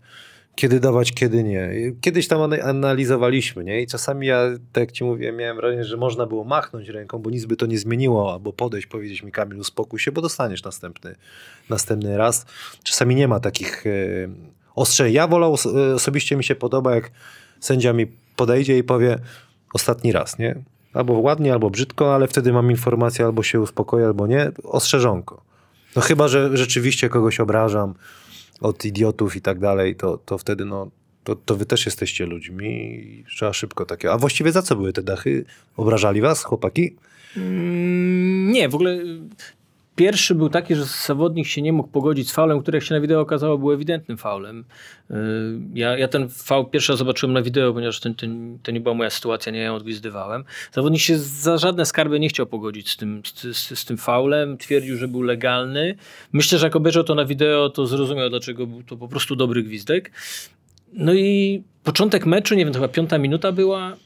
[0.55, 1.71] kiedy dawać, kiedy nie.
[2.01, 3.81] Kiedyś tam ana- analizowaliśmy, nie?
[3.81, 4.43] I czasami ja,
[4.73, 7.65] tak jak ci mówiłem, miałem wrażenie, że można było machnąć ręką, bo nic by to
[7.65, 11.15] nie zmieniło, albo podejść, powiedzieć mi Kamil, uspokój się, bo dostaniesz następny,
[11.69, 12.45] następny raz.
[12.83, 13.91] Czasami nie ma takich e,
[14.75, 15.13] ostrzej.
[15.13, 17.11] Ja wolał, e, osobiście mi się podoba, jak
[17.59, 19.19] sędzia mi podejdzie i powie
[19.73, 20.55] ostatni raz, nie?
[20.93, 24.51] Albo ładnie, albo brzydko, ale wtedy mam informację, albo się uspokoję, albo nie.
[24.63, 25.41] Ostrzeżonko.
[25.95, 27.93] No chyba, że rzeczywiście kogoś obrażam
[28.61, 30.91] od idiotów i tak dalej, to, to wtedy no,
[31.23, 34.11] to, to wy też jesteście ludźmi i trzeba szybko takie.
[34.11, 35.45] A właściwie za co były te dachy?
[35.77, 36.95] Obrażali was, chłopaki?
[37.37, 38.97] Mm, Nie, w ogóle
[40.01, 43.01] pierwszy był taki, że zawodnik się nie mógł pogodzić z faulem, który jak się na
[43.01, 44.65] wideo okazało był ewidentnym faulem.
[45.11, 45.13] Y,
[45.73, 48.09] Ja, ja ten faul pierwszy raz zobaczyłem na wideo, ponieważ to,
[48.63, 50.43] to, nie była moja sytuacja, nie ja ją odgwizdywałem.
[50.71, 53.21] Zawodnik się za żadne skarby nie chciał pogodzić z tym,
[53.53, 55.95] z, z tym faulem, twierdził, że był legalny.
[56.31, 59.63] Myślę, że jak obejrzał to na wideo, to zrozumiał, dlaczego był to po prostu dobry
[59.63, 60.11] gwizdek.
[60.93, 63.97] No i początek meczu, nie wiem, to chyba piąta minuta była.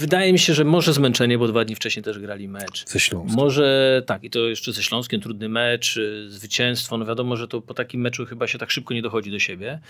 [0.00, 2.84] Wydaje mi się, że może zmęczenie, bo dwa dni wcześniej też grali mecz.
[2.86, 3.36] Ze Śląska.
[3.36, 6.98] Może tak, i to jeszcze ze Śląskiem trudny mecz, y, zwycięstwo.
[6.98, 9.80] No wiadomo, że to po takim meczu chyba się tak szybko nie dochodzi do siebie.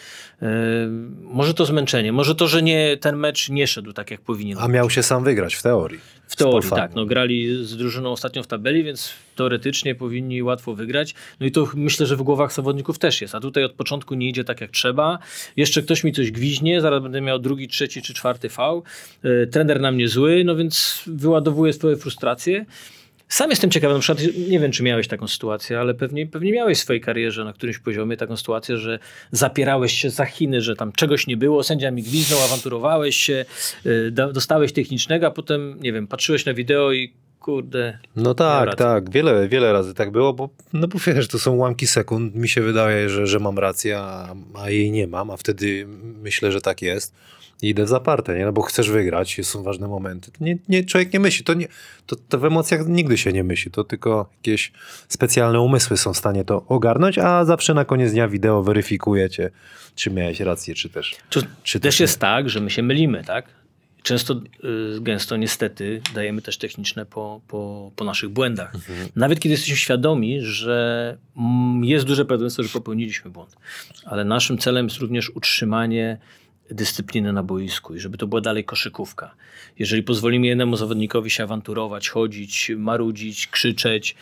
[0.42, 0.48] Yy,
[1.22, 4.58] może to zmęczenie, może to, że nie, ten mecz nie szedł tak, jak powinien.
[4.60, 6.00] A miał się sam wygrać w teorii.
[6.28, 6.94] W teorii, tak.
[6.94, 11.14] No, grali z drużyną ostatnio w tabeli, więc teoretycznie powinni łatwo wygrać.
[11.40, 13.34] No i to myślę, że w głowach zawodników też jest.
[13.34, 15.18] A tutaj od początku nie idzie tak jak trzeba.
[15.56, 18.82] Jeszcze ktoś mi coś gwiźnie, zaraz będę miał drugi, trzeci czy czwarty fał.
[19.22, 22.66] Yy, trener na mnie zły, no więc wyładowuję swoje frustracje.
[23.28, 26.78] Sam jestem ciekawy, na przykład nie wiem, czy miałeś taką sytuację, ale pewnie, pewnie miałeś
[26.78, 28.98] w swojej karierze na którymś poziomie taką sytuację, że
[29.32, 33.44] zapierałeś się za Chiny, że tam czegoś nie było, sędzia mi gwizdnął, awanturowałeś się,
[34.12, 39.10] da- dostałeś technicznego, a potem, nie wiem, patrzyłeś na wideo i kurde, No tak, tak.
[39.10, 42.34] Wiele, wiele razy tak było, bo, no bo wiesz, to są ułamki sekund.
[42.34, 45.86] Mi się wydaje, że, że mam rację, a, a jej nie mam, a wtedy
[46.22, 47.14] myślę, że tak jest.
[47.62, 48.44] I idę w zaparte, nie?
[48.44, 50.30] No bo chcesz wygrać, są ważne momenty.
[50.40, 51.44] Nie, nie, człowiek nie myśli.
[51.44, 51.68] To, nie,
[52.06, 53.70] to, to w emocjach nigdy się nie myśli.
[53.70, 54.72] To tylko jakieś
[55.08, 59.50] specjalne umysły są w stanie to ogarnąć, a zawsze na koniec dnia wideo weryfikujecie,
[59.94, 61.16] czy miałeś rację, czy też.
[61.30, 63.60] To Czy też też jest tak, że my się mylimy, tak?
[64.02, 64.34] Często,
[64.94, 68.72] y, gęsto niestety dajemy też techniczne po, po, po naszych błędach.
[69.16, 73.56] Nawet kiedy jesteśmy świadomi, że mm, jest duże prawdopodobieństwo, że popełniliśmy błąd.
[74.04, 76.18] Ale naszym celem jest również utrzymanie
[76.70, 79.34] dyscypliny na boisku i żeby to była dalej koszykówka.
[79.78, 84.16] Jeżeli pozwolimy jednemu zawodnikowi się awanturować, chodzić, marudzić, krzyczeć,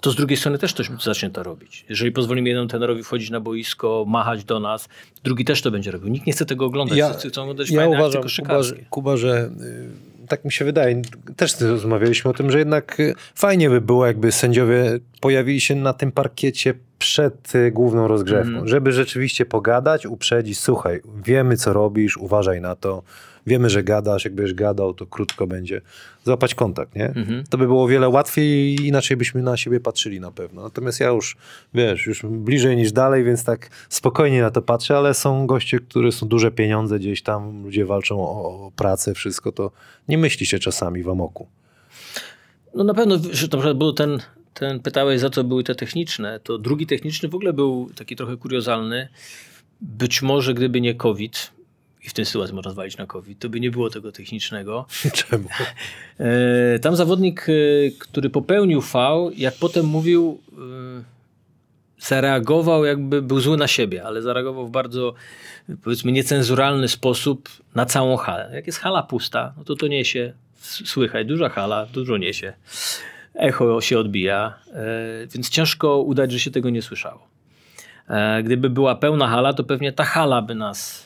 [0.00, 1.84] to z drugiej strony też ktoś zacznie to robić.
[1.88, 4.88] Jeżeli pozwolimy jednemu trenerowi wchodzić na boisko, machać do nas,
[5.24, 6.08] drugi też to będzie robił.
[6.08, 6.98] Nikt nie chce tego oglądać.
[6.98, 11.02] Ja- chcą oglądać Ja fajne uważam, Kuba, Kuba, że y, tak mi się wydaje,
[11.36, 14.84] też rozmawialiśmy o tym, że jednak y, fajnie by było, jakby sędziowie
[15.20, 18.68] pojawili się na tym parkiecie przed y, główną rozgrzewką, Mhm.
[18.68, 23.02] żeby rzeczywiście pogadać, uprzedzić, słuchaj, wiemy co robisz, uważaj na to,
[23.46, 25.80] wiemy, że gadasz, jakbyś gadał, to krótko będzie.
[26.24, 27.06] Złapać kontakt, nie?
[27.06, 27.44] Mhm.
[27.50, 30.62] To by było o wiele łatwiej i inaczej byśmy na siebie patrzyli na pewno.
[30.62, 31.36] Natomiast ja już,
[31.74, 36.12] wiesz, już bliżej niż dalej, więc tak spokojnie na to patrzę, ale są goście, które
[36.12, 39.70] są duże pieniądze gdzieś tam, ludzie walczą o, o pracę, wszystko to
[40.08, 41.46] nie myśli się czasami w amoku.
[42.74, 44.18] No na pewno, że to był ten,
[44.54, 48.36] ten pytałeś, za co były te techniczne, to drugi techniczny w ogóle był taki trochę
[48.36, 49.08] kuriozalny.
[49.80, 51.55] Być może gdyby nie COVID,
[52.06, 54.86] i w tej sytuacji można zwalić na COVID, to by nie było tego technicznego.
[55.12, 55.48] Czemu?
[56.20, 57.52] E, Tam zawodnik, e,
[57.98, 61.04] który popełnił fał, jak potem mówił, e,
[61.98, 65.14] zareagował jakby był zły na siebie, ale zareagował w bardzo
[65.82, 68.50] powiedzmy niecenzuralny sposób na całą halę.
[68.54, 70.32] Jak jest hala pusta, no to to niesie,
[70.84, 72.52] słychać, duża hala, dużo niesie.
[73.34, 74.58] Echo się odbija,
[75.34, 77.28] więc ciężko udać, że się tego nie słyszało.
[78.44, 81.05] Gdyby była pełna hala, to pewnie ta hala by nas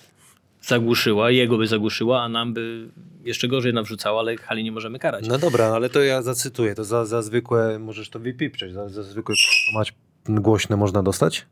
[0.62, 2.88] zagłuszyła, jego by zagłuszyła, a nam by
[3.24, 5.28] jeszcze gorzej nawrzucała, ale hali nie możemy karać.
[5.28, 9.02] No dobra, ale to ja zacytuję, to za, za zwykłe, możesz to wypiprzeć, za, za
[9.02, 9.34] zwykłe
[9.74, 9.94] mać
[10.28, 11.46] głośne można dostać?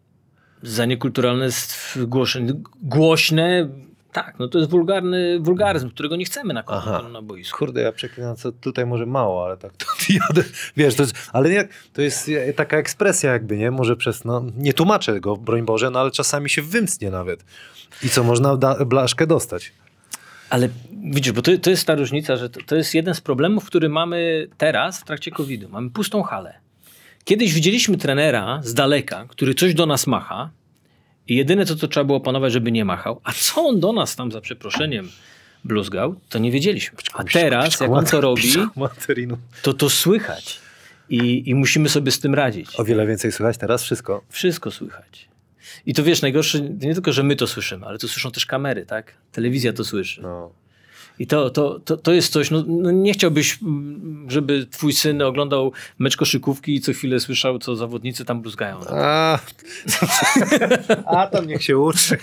[0.62, 2.52] Za niekulturalne jest głośne,
[2.82, 3.68] głośne
[4.12, 7.08] tak, no to jest wulgarny wulgaryzm, którego nie chcemy na, Aha.
[7.12, 7.58] na, boisku.
[7.58, 9.86] Kurde, ja przeklinam, co tutaj może mało, ale tak to
[10.28, 10.48] jadę.
[10.76, 13.70] Wiesz, to jest, ale nie, to jest taka ekspresja jakby, nie?
[13.70, 17.44] Może przez, no, nie tłumaczę go, broń Boże, no ale czasami się wymstnie nawet.
[18.02, 19.72] I co, można da, blaszkę dostać.
[20.50, 20.68] Ale
[21.04, 23.88] widzisz, bo to, to jest ta różnica, że to, to jest jeden z problemów, który
[23.88, 25.68] mamy teraz w trakcie COVID-u.
[25.68, 26.54] Mamy pustą halę.
[27.24, 30.50] Kiedyś widzieliśmy trenera z daleka, który coś do nas macha
[31.28, 33.20] i jedyne co to trzeba było opanować, żeby nie machał.
[33.24, 35.08] A co on do nas tam za przeproszeniem
[35.64, 36.98] bluzgał, to nie wiedzieliśmy.
[37.14, 38.52] A teraz, jak on to robi,
[39.62, 40.60] to to słychać.
[41.10, 42.80] I, I musimy sobie z tym radzić.
[42.80, 44.22] O wiele więcej słychać teraz, wszystko.
[44.28, 45.28] Wszystko słychać.
[45.86, 48.86] I to wiesz, najgorsze nie tylko, że my to słyszymy, ale to słyszą też kamery,
[48.86, 49.14] tak?
[49.32, 50.22] Telewizja to słyszy.
[50.22, 50.50] No.
[51.18, 55.22] I to, to, to, to jest coś, no, no nie chciałbyś, mm, żeby twój syn
[55.22, 58.80] oglądał mecz koszykówki i co chwilę słyszał, co zawodnicy tam bluzgają.
[58.90, 59.38] A,
[61.16, 62.16] a tam niech się uczy.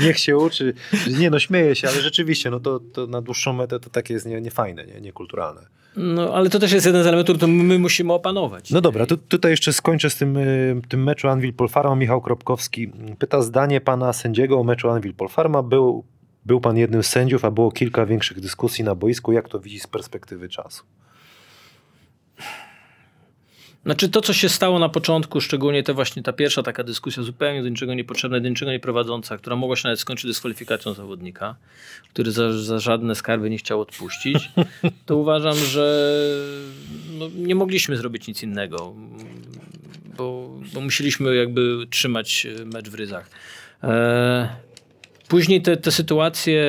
[0.00, 0.74] Niech się uczy.
[1.18, 4.26] Nie no, śmieję się, ale rzeczywiście, no to, to na dłuższą metę to takie jest
[4.26, 5.66] nie, niefajne, nie, niekulturalne.
[5.96, 8.70] No, ale to też jest jeden z elementów, który my musimy opanować.
[8.70, 11.96] No dobra, tu, tutaj jeszcze skończę z tym, y, tym meczu Anwil Polfarma.
[11.96, 15.62] Michał Kropkowski pyta zdanie pana sędziego o meczu Anwil Polfarma.
[15.62, 16.04] Był,
[16.46, 19.32] był pan jednym z sędziów, a było kilka większych dyskusji na boisku.
[19.32, 20.84] Jak to widzi z perspektywy czasu?
[23.84, 27.62] Znaczy to, co się stało na początku, szczególnie te właśnie ta pierwsza taka dyskusja zupełnie
[27.62, 31.56] do niczego niepotrzebna, do niczego nieprowadząca, która mogła się nawet skończyć dyskwalifikacją zawodnika,
[32.10, 34.50] który za, za żadne skarby nie chciał odpuścić,
[35.06, 36.10] to uważam, że
[37.18, 38.94] no, nie mogliśmy zrobić nic innego,
[40.16, 43.30] bo, bo musieliśmy jakby trzymać mecz w ryzach.
[43.82, 44.65] E,
[45.28, 46.64] później te, te sytuacje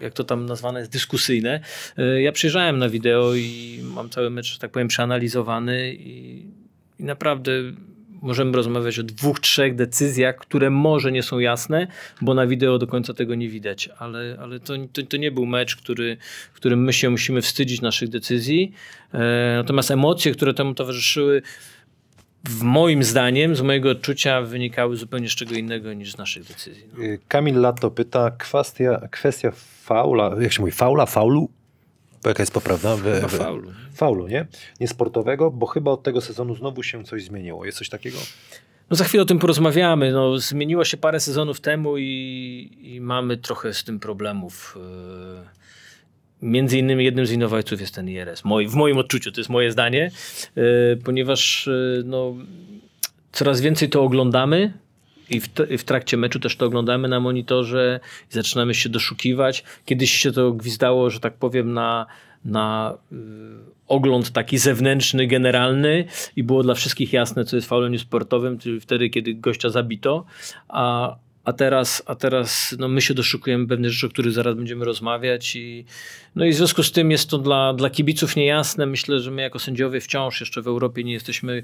[0.00, 1.60] jak to tam nazwane jest, dyskusyjne.
[1.98, 6.42] E, Ja przyjrzałem na wideo i mam cały mecz, tak powiem, przeanalizowany i,
[6.98, 7.50] i naprawdę
[8.22, 11.86] możemy rozmawiać o dwóch, trzech decyzjach, które może nie są jasne,
[12.20, 15.46] bo na wideo do końca tego nie widać, ale, ale to, to, to nie był
[15.46, 16.16] mecz, który,
[16.52, 18.72] w którym my się musimy wstydzić naszych decyzji.
[19.14, 21.42] E, Natomiast emocje, które temu towarzyszyły,
[22.48, 26.84] w moim zdaniem, z mojego odczucia, wynikały zupełnie z czego innego niż z naszych decyzji.
[26.98, 27.04] No.
[27.04, 31.48] Y, Kamil Lato pyta, kwestia, kwestia faula, jak się mówi, faula, faulu?
[32.22, 32.96] Bo jaka jest poprawna?
[32.96, 33.72] Chyba we- faulu.
[33.94, 34.46] Faulu, nie?
[34.80, 37.64] Niesportowego, bo chyba od tego sezonu znowu się coś zmieniło.
[37.64, 38.18] Jest coś takiego?
[38.90, 40.12] No za chwilę o tym porozmawiamy.
[40.12, 44.78] No, zmieniło się parę sezonów temu i, i mamy trochę z tym problemów.
[44.78, 45.65] Yy,
[46.46, 48.42] Między innymi jednym z innowajców jest ten IRS.
[48.68, 50.10] W moim odczuciu, to jest moje zdanie,
[50.56, 50.62] yy,
[51.04, 52.34] ponieważ yy, no,
[53.32, 54.72] coraz więcej to oglądamy
[55.30, 59.64] i w, t- w trakcie meczu też to oglądamy na monitorze i zaczynamy się doszukiwać.
[59.84, 62.06] Kiedyś się to gwizdało, że tak powiem, na,
[62.44, 63.16] na y,
[63.88, 66.04] ogląd taki zewnętrzny, generalny
[66.36, 70.24] i było dla wszystkich jasne, co jest faulem niesportowym, czyli wtedy, kiedy gościa zabito,
[70.68, 71.16] a,
[71.46, 75.56] a teraz, a teraz no, my się doszukujemy pewnych rzeczy, o których zaraz będziemy rozmawiać
[75.56, 75.84] i,
[76.34, 78.86] no i w związku z tym jest to dla, dla kibiców niejasne.
[78.86, 81.62] Myślę, że my jako sędziowie wciąż jeszcze w Europie nie jesteśmy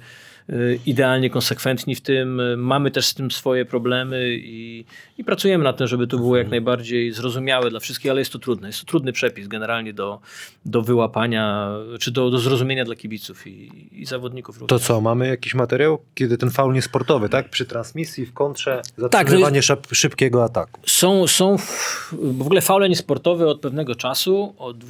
[0.87, 2.41] idealnie konsekwentni w tym.
[2.41, 4.85] Y, Mamy też z tym swoje problemy i,
[5.19, 8.39] i pracujemy nad tym, żeby to było jak najbardziej zrozumiałe dla wszystkich, ale jest to
[8.39, 8.69] trudne.
[8.69, 10.21] Jest to trudny przepis generalnie do,
[10.67, 11.69] do wyłapania,
[12.01, 14.81] czy do, do zrozumienia dla kibiców i, i zawodników również.
[14.81, 17.49] To co, mamy jakiś materiał, kiedy ten faul niesportowy, tak?
[17.49, 20.81] Przy transmisji, w kontrze, zatrzymywanie szab- szybkiego ataku.
[20.87, 24.85] Są, są w, w ogóle faule niesportowe od pewnego czasu, od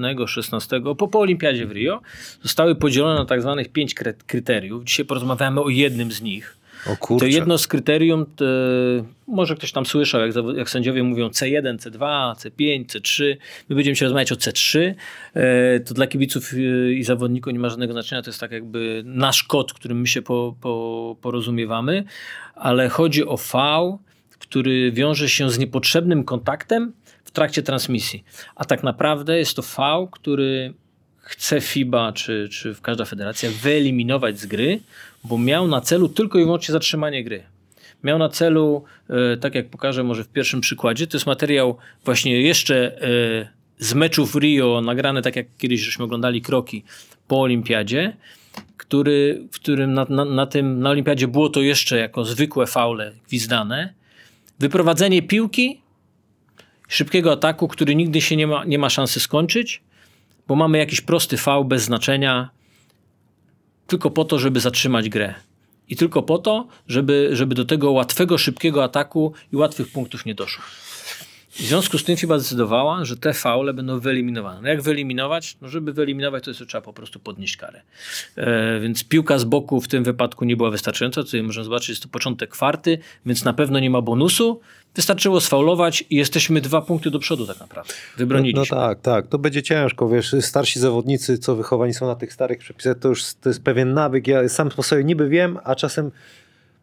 [0.00, 2.00] 2016, po, po olimpiadzie w Rio,
[2.42, 4.84] zostały podzielone na tak zwanych pięć kry- kryteriów.
[4.84, 6.60] Dzisiaj porozmawiamy o jednym z nich.
[7.18, 8.44] To jedno z kryterium, to,
[9.26, 13.36] może ktoś tam słyszał, jak, jak sędziowie mówią C1, C2, C5, C3.
[13.68, 14.94] My będziemy się rozmawiać o C3.
[15.34, 18.22] E, to dla kibiców e, i zawodników nie ma żadnego znaczenia.
[18.22, 22.04] To jest tak jakby nasz kod, którym my się po, po, porozumiewamy.
[22.54, 23.58] Ale chodzi o V,
[24.38, 26.92] który wiąże się z niepotrzebnym kontaktem
[27.30, 28.24] w trakcie transmisji.
[28.56, 30.74] A tak naprawdę jest to V, który
[31.16, 34.80] chce FIBA czy, czy każda federacja wyeliminować z gry,
[35.24, 37.42] bo miał na celu tylko i wyłącznie zatrzymanie gry.
[38.04, 42.42] Miał na celu, e, tak jak pokażę może w pierwszym przykładzie, to jest materiał właśnie
[42.42, 46.84] jeszcze e, z meczów Rio, nagrany tak jak kiedyś żeśmy oglądali kroki
[47.28, 48.16] po olimpiadzie,
[48.76, 53.12] który, w którym na, na, na tym, na olimpiadzie było to jeszcze jako zwykłe faule
[53.28, 53.94] gwizdane.
[54.58, 55.80] Wyprowadzenie piłki,
[56.90, 59.82] szybkiego ataku, który nigdy się nie ma, nie ma szansy skończyć,
[60.48, 62.50] bo mamy jakiś prosty fał bez znaczenia,
[63.86, 65.34] tylko po to, żeby zatrzymać grę.
[65.88, 70.34] I tylko po to, żeby, żeby do tego łatwego, szybkiego ataku i łatwych punktów nie
[70.34, 70.64] doszło.
[71.50, 74.62] W związku z tym FIBA zdecydowała, że te faule będą wyeliminowane.
[74.62, 75.56] No jak wyeliminować?
[75.62, 77.82] No żeby wyeliminować, to jest trzeba po prostu podnieść karę.
[78.36, 81.22] E, więc piłka z boku w tym wypadku nie była wystarczająca.
[81.22, 84.60] Tutaj możemy zobaczyć, jest to początek kwarty, więc na pewno nie ma bonusu.
[84.94, 87.94] Wystarczyło sfaulować i jesteśmy dwa punkty do przodu tak naprawdę.
[87.94, 88.76] No, Wybroniliśmy.
[88.76, 89.26] no tak, tak.
[89.26, 93.34] To będzie ciężko, wiesz, starsi zawodnicy, co wychowani są na tych starych przepisach, to już
[93.34, 94.26] to jest pewien nawyk.
[94.26, 96.10] Ja sam po sobie niby wiem, a czasem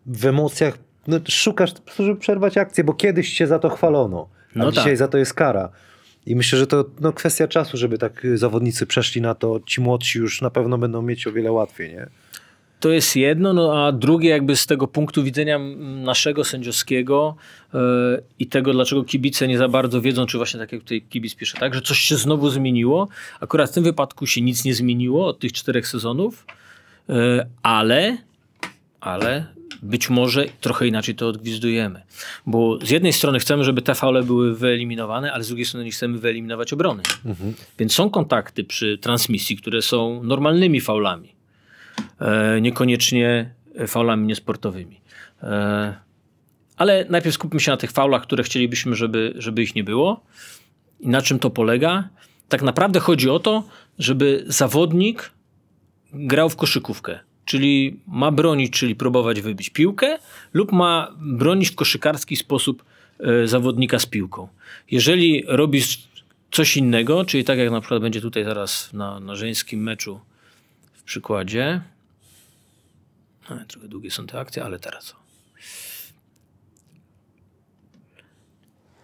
[0.05, 4.29] w emocjach no, szukasz, żeby przerwać akcję, bo kiedyś cię za to chwalono,
[4.65, 4.97] No dzisiaj tak.
[4.97, 5.69] za to jest kara.
[6.25, 9.59] I myślę, że to no, kwestia czasu, żeby tak y, zawodnicy przeszli na to.
[9.65, 12.07] Ci młodsi już na pewno będą mieć o wiele łatwiej, nie?
[12.79, 15.59] To jest jedno, no a drugie jakby z tego punktu widzenia
[16.03, 17.35] naszego sędziowskiego
[17.73, 17.79] yy,
[18.39, 21.57] i tego, dlaczego kibice nie za bardzo wiedzą, czy właśnie tak jak tutaj kibic pisze,
[21.57, 23.07] tak, że coś się znowu zmieniło.
[23.39, 26.45] Akurat w tym wypadku się nic nie zmieniło od tych czterech sezonów,
[27.07, 27.15] yy,
[27.63, 28.17] ale,
[28.99, 32.01] ale być może trochę inaczej to odgwizdujemy.
[32.45, 35.91] Bo z jednej strony chcemy, żeby te faule były wyeliminowane, ale z drugiej strony nie
[35.91, 37.03] chcemy wyeliminować obrony.
[37.79, 41.35] Więc są kontakty przy transmisji, które są normalnymi faulami,
[42.19, 43.53] e, niekoniecznie
[43.87, 45.01] faulami niesportowymi.
[45.43, 45.95] E,
[46.77, 50.23] ale najpierw skupmy się na tych faulach, które chcielibyśmy, żeby, żeby ich nie było.
[50.99, 52.09] I na czym to polega?
[52.49, 53.63] Tak naprawdę chodzi o to,
[53.99, 55.31] żeby zawodnik
[56.13, 57.19] grał w koszykówkę.
[57.47, 60.19] Czyli ma bronić, czyli próbować wybić piłkę,
[60.53, 62.85] lub ma bronić w koszykarski sposób
[63.19, 64.47] e, zawodnika z piłką.
[64.91, 66.07] Jeżeli robisz
[66.51, 70.19] coś innego, czyli tak jak na przykład będzie tutaj zaraz na, na żeńskim meczu
[70.93, 71.81] w przykładzie.
[73.49, 75.11] No, trochę długie są te akcje, ale teraz.
[75.11, 75.15] o.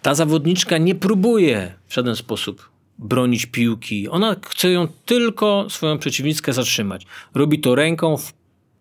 [0.02, 4.10] Ta zawodniczka nie próbuje w żaden sposób bronić piłki.
[4.10, 7.06] Ona chce ją tylko swoją przeciwniczkę zatrzymać.
[7.34, 8.34] Robi to ręką, w,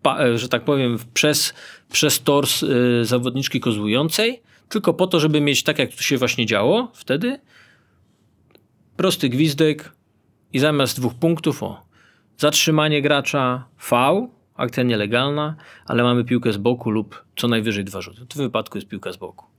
[0.07, 1.53] e, że tak powiem, przez,
[1.91, 6.45] przez tors y, zawodniczki kozłującej, tylko po to, żeby mieć tak, jak to się właśnie
[6.45, 7.39] działo wtedy.
[8.97, 9.91] Prosty gwizdek
[10.53, 11.85] i zamiast dwóch punktów, o,
[12.37, 15.55] zatrzymanie gracza, V, akcja nielegalna,
[15.85, 18.21] ale mamy piłkę z boku lub co najwyżej dwa rzuty.
[18.25, 19.52] W tym wypadku jest piłka z boku.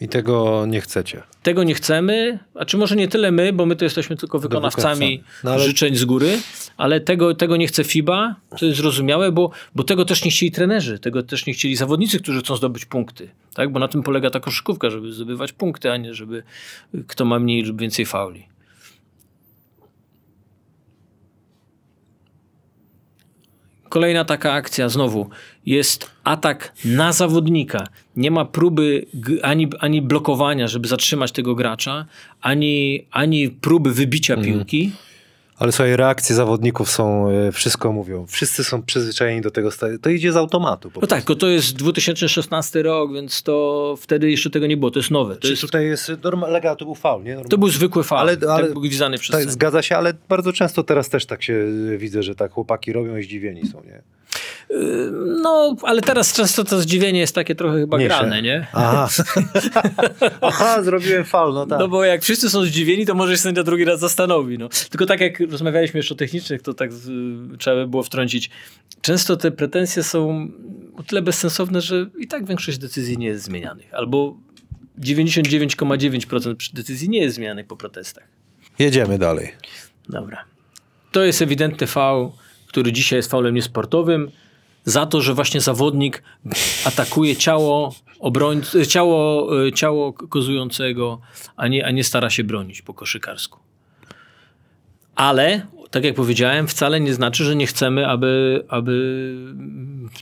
[0.00, 1.22] I tego nie chcecie.
[1.42, 5.22] Tego nie chcemy, a czy może nie tyle my, bo my to jesteśmy tylko wykonawcami.
[5.44, 6.38] No ale- życzeń z góry,
[6.76, 10.52] ale tego, tego nie chce FIBA, co jest zrozumiałe, bo, bo tego też nie chcieli
[10.52, 13.72] trenerzy, tego też nie chcieli zawodnicy, którzy chcą zdobyć punkty, tak?
[13.72, 16.42] bo na tym polega ta koszykówka, żeby zdobywać punkty, a nie żeby
[17.06, 18.46] kto ma mniej lub więcej fauli.
[23.94, 25.30] Kolejna taka akcja znowu
[25.66, 27.86] jest atak na zawodnika.
[28.16, 29.06] Nie ma próby
[29.42, 32.06] ani, ani blokowania, żeby zatrzymać tego gracza,
[32.40, 34.92] ani, ani próby wybicia piłki.
[35.58, 38.26] Ale słuchaj, reakcje zawodników są, e, wszystko mówią.
[38.26, 39.70] Wszyscy są przyzwyczajeni do tego.
[40.02, 40.90] To idzie z automatu.
[41.02, 44.90] No tak, to jest 2016 rok, więc to wtedy jeszcze tego nie było.
[44.90, 45.36] To jest nowe.
[45.36, 47.36] To, jest, tutaj jest norma, lega, to był faul, nie?
[47.50, 48.20] To był zwykły faul.
[48.20, 51.42] Ale- Ale, tak był gwizdany przez tak, zgadza się, ale bardzo często teraz też tak
[51.42, 54.02] się e, widzę, że tak chłopaki robią i zdziwieni są, nie?
[55.42, 58.18] No, ale teraz często to zdziwienie jest takie trochę chyba Mniejsze.
[58.18, 58.66] grane, nie?
[58.72, 59.08] Aha.
[60.40, 61.78] Aha, zrobiłem faul, no tak.
[61.78, 64.58] No bo jak wszyscy są zdziwieni, to może się sędzia drugi raz zastanowi.
[64.58, 64.68] No.
[64.90, 67.10] Tylko tak jak rozmawialiśmy jeszcze o technicznych, to tak z,
[67.58, 68.50] trzeba by było wtrącić.
[69.00, 70.48] Często te pretensje są
[70.96, 73.94] o tyle bezsensowne, że i tak większość decyzji nie jest zmienianych.
[73.94, 74.36] Albo
[75.00, 78.24] 99,9% decyzji nie jest zmienianych po protestach.
[78.78, 79.52] Jedziemy dalej.
[80.08, 80.44] Dobra.
[81.12, 82.30] To jest ewidentny faul,
[82.66, 84.30] który dzisiaj jest faulem niesportowym,
[84.84, 86.22] za to, że właśnie zawodnik
[86.84, 91.20] atakuje ciało obrońcy, ciało, y, ciało kozującego,
[91.56, 93.58] a nie, a nie stara się bronić po koszykarsku.
[95.14, 99.34] Ale, tak jak powiedziałem, wcale nie znaczy, że nie chcemy, aby, aby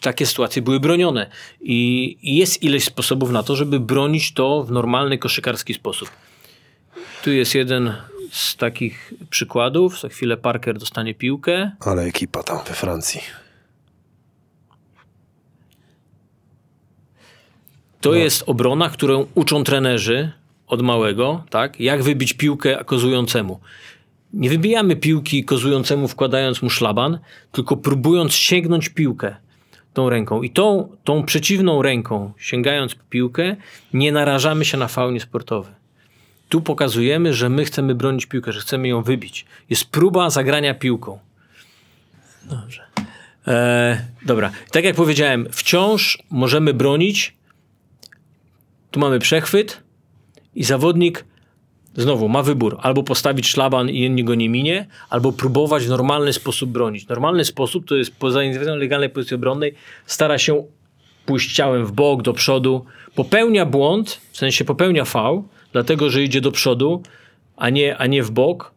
[0.00, 1.30] takie sytuacje były bronione.
[1.60, 6.10] I, I jest ileś sposobów na to, żeby bronić to w normalny koszykarski sposób.
[7.24, 7.94] Tu jest jeden
[8.30, 10.00] z takich przykładów.
[10.00, 11.70] Za chwilę Parker dostanie piłkę.
[11.80, 13.41] Ale ekipa tam we Francji.
[18.02, 20.32] To jest obrona, którą uczą trenerzy
[20.66, 21.80] od małego, tak?
[21.80, 23.60] Jak wybić piłkę kozującemu.
[24.32, 27.18] Nie wybijamy piłki kozującemu wkładając mu szlaban,
[27.52, 29.36] tylko próbując sięgnąć piłkę
[29.94, 30.42] tą ręką.
[30.42, 33.56] I tą, tą przeciwną ręką, sięgając piłkę,
[33.92, 35.70] nie narażamy się na faul niesportowy.
[36.48, 39.46] Tu pokazujemy, że my chcemy bronić piłkę, że chcemy ją wybić.
[39.70, 41.18] Jest próba zagrania piłką.
[42.44, 42.82] Dobrze.
[43.46, 44.50] E, dobra.
[44.70, 47.34] Tak jak powiedziałem, wciąż możemy bronić.
[48.92, 49.82] Tu mamy przechwyt
[50.54, 51.24] i zawodnik
[51.94, 52.78] znowu ma wybór.
[52.80, 57.08] Albo postawić szlaban i inni go nie minie, albo próbować w normalny sposób bronić.
[57.08, 58.40] Normalny sposób to jest poza
[58.76, 59.74] legalnej pozycji obronnej
[60.06, 60.64] stara się
[61.26, 62.84] pójść ciałem w bok, do przodu.
[63.14, 67.02] Popełnia błąd, w sensie popełnia fał, dlatego że idzie do przodu,
[67.56, 68.72] a nie, a nie w bok.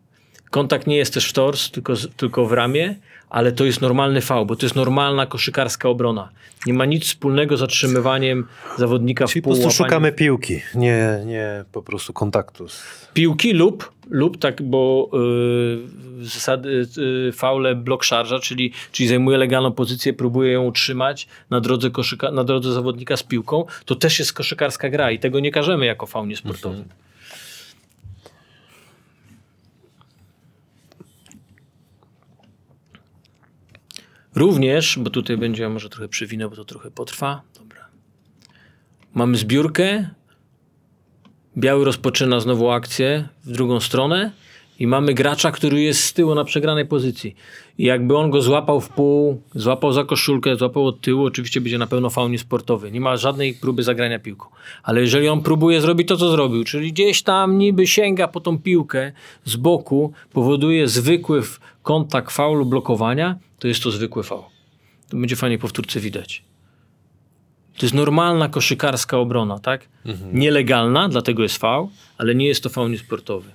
[0.51, 2.95] Kontakt nie jest też w tors, tylko, tylko w ramię,
[3.29, 6.29] ale to jest normalny fał, bo to jest normalna koszykarska obrona.
[6.65, 11.63] Nie ma nic wspólnego z zatrzymywaniem zawodnika Czyli w po prostu szukamy piłki, nie, nie
[11.71, 12.69] po prostu kontaktu.
[12.69, 19.37] z- piłki lub, lub tak, bo yy, zasady yy, faule blok szarża, czyli, czyli zajmuje
[19.37, 24.19] legalną pozycję, próbuje ją utrzymać na drodze, koszyka, na drodze zawodnika z piłką, to też
[24.19, 26.83] jest koszykarska gra i tego nie każemy jako faul niesportowy.
[34.35, 37.41] Również, bo tutaj będzie, może trochę przewinę, bo to trochę potrwa.
[37.59, 37.85] Dobra.
[39.13, 40.09] Mamy zbiórkę,
[41.57, 44.31] Biały rozpoczyna znowu akcję w drugą stronę
[44.79, 47.35] i mamy gracza, który jest z tyłu na przegranej pozycji.
[47.77, 51.77] I jakby on go złapał w pół, złapał za koszulkę, złapał od tyłu, oczywiście będzie
[51.77, 52.91] na pewno faul niesportowy.
[52.91, 54.47] Nie ma żadnej próby zagrania piłką.
[54.83, 58.59] Ale jeżeli on próbuje zrobić to, co zrobił, czyli gdzieś tam niby sięga po tą
[58.59, 59.11] piłkę
[59.43, 61.41] z boku, powoduje zwykły
[61.83, 64.43] kontakt faulu blokowania, to jest to zwykły faul.
[65.09, 66.43] To będzie fajnie powtórce widać.
[67.77, 69.89] To jest normalna koszykarska obrona, tak?
[70.33, 71.87] Nielegalna, dlatego jest faul,
[72.17, 73.49] ale nie jest to faul niesportowy.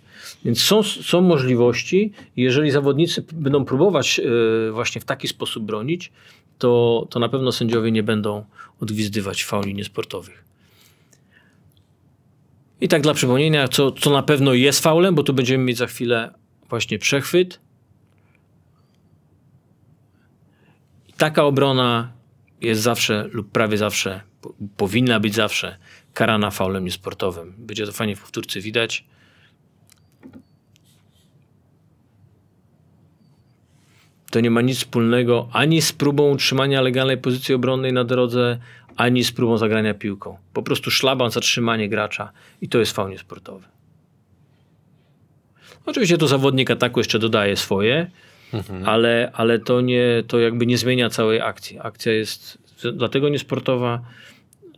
[0.45, 6.13] Więc są, są możliwości, jeżeli zawodnicy będą próbować e, właśnie w taki sposób bronić,
[6.59, 8.45] to, to na pewno sędziowie nie będą
[8.81, 10.45] odgwizdywać fauli niesportowych.
[12.81, 15.87] I tak dla przypomnienia, co, co na pewno jest faulem, bo tu będziemy mieć za
[15.87, 16.35] chwilę
[16.69, 17.61] właśnie przechwyt.
[21.21, 22.13] Taka obrona
[22.61, 25.77] jest zawsze lub prawie zawsze, po, powinna być zawsze
[26.15, 27.55] karana faulem niesportowym.
[27.59, 29.05] Będzie to fajnie w powtórce widać.
[34.31, 38.59] To nie ma nic wspólnego ani z próbą utrzymania legalnej pozycji obronnej na drodze,
[38.97, 40.39] ani z próbą zagrania piłką.
[40.53, 43.67] Po prostu szlaban, zatrzymanie gracza i to jest faul niesportowy.
[45.87, 48.11] Oczywiście tu zawodnik ataku jeszcze dodaje swoje,
[48.85, 51.79] ale, ale to, nie, to jakby nie zmienia całej akcji.
[51.83, 52.59] Akcja jest
[52.93, 54.03] dlatego niesportowa,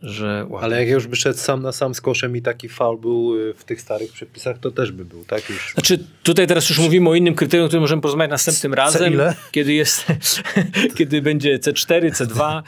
[0.03, 0.65] że łapie.
[0.65, 3.53] Ale jak już by szedł sam na sam z koszem i taki faul był y,
[3.53, 5.49] w tych starych przepisach, to też by był, tak?
[5.49, 5.71] Już.
[5.73, 9.13] Znaczy, tutaj teraz już mówimy o innym kryterium, o którym możemy porozmawiać następnym razem.
[9.13, 9.35] ile?
[9.51, 10.05] Kiedy jest,
[10.97, 12.61] kiedy będzie C4, C2,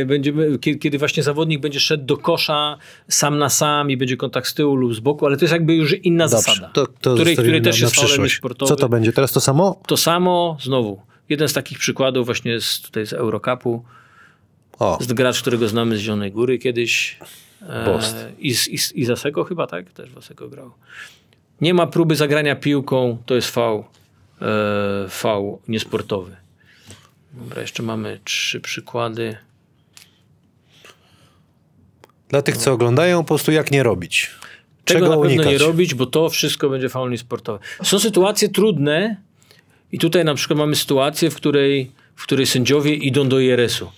[0.00, 2.78] e, będziemy, kiedy, właśnie zawodnik będzie szedł do kosza
[3.08, 5.74] sam na sam i będzie kontakt z tyłu lub z boku, ale to jest jakby
[5.74, 8.76] już inna zasada, to, to której, której też na jest faulem niesportowym.
[8.76, 9.12] Co to będzie?
[9.12, 9.80] Teraz to samo?
[9.86, 13.84] To samo, znowu, jeden z takich przykładów właśnie z, tutaj z Eurocupu,
[14.78, 17.18] O, jest gracz, którego znamy z Zielonej Góry kiedyś.
[17.68, 18.16] E, Bost.
[18.38, 19.92] I, z- i, I Zaseko chyba, tak?
[19.92, 20.70] Też Waseko grał.
[21.60, 23.84] Nie ma próby zagrania piłką, to jest fał,
[24.42, 26.36] e, fał niesportowy.
[27.32, 29.36] Dobra, jeszcze mamy trzy przykłady.
[32.28, 34.30] dla tych, co oglądają, po prostu jak nie robić.
[34.84, 35.46] Czego Czego na pewno unikać?
[35.52, 37.14] nie robić, bo to wszystko będzie faul.
[37.82, 39.16] Są sytuacje trudne
[39.92, 43.92] i tutaj na przykład mamy sytuację, w której, w której sędziowie idą do IRS-u.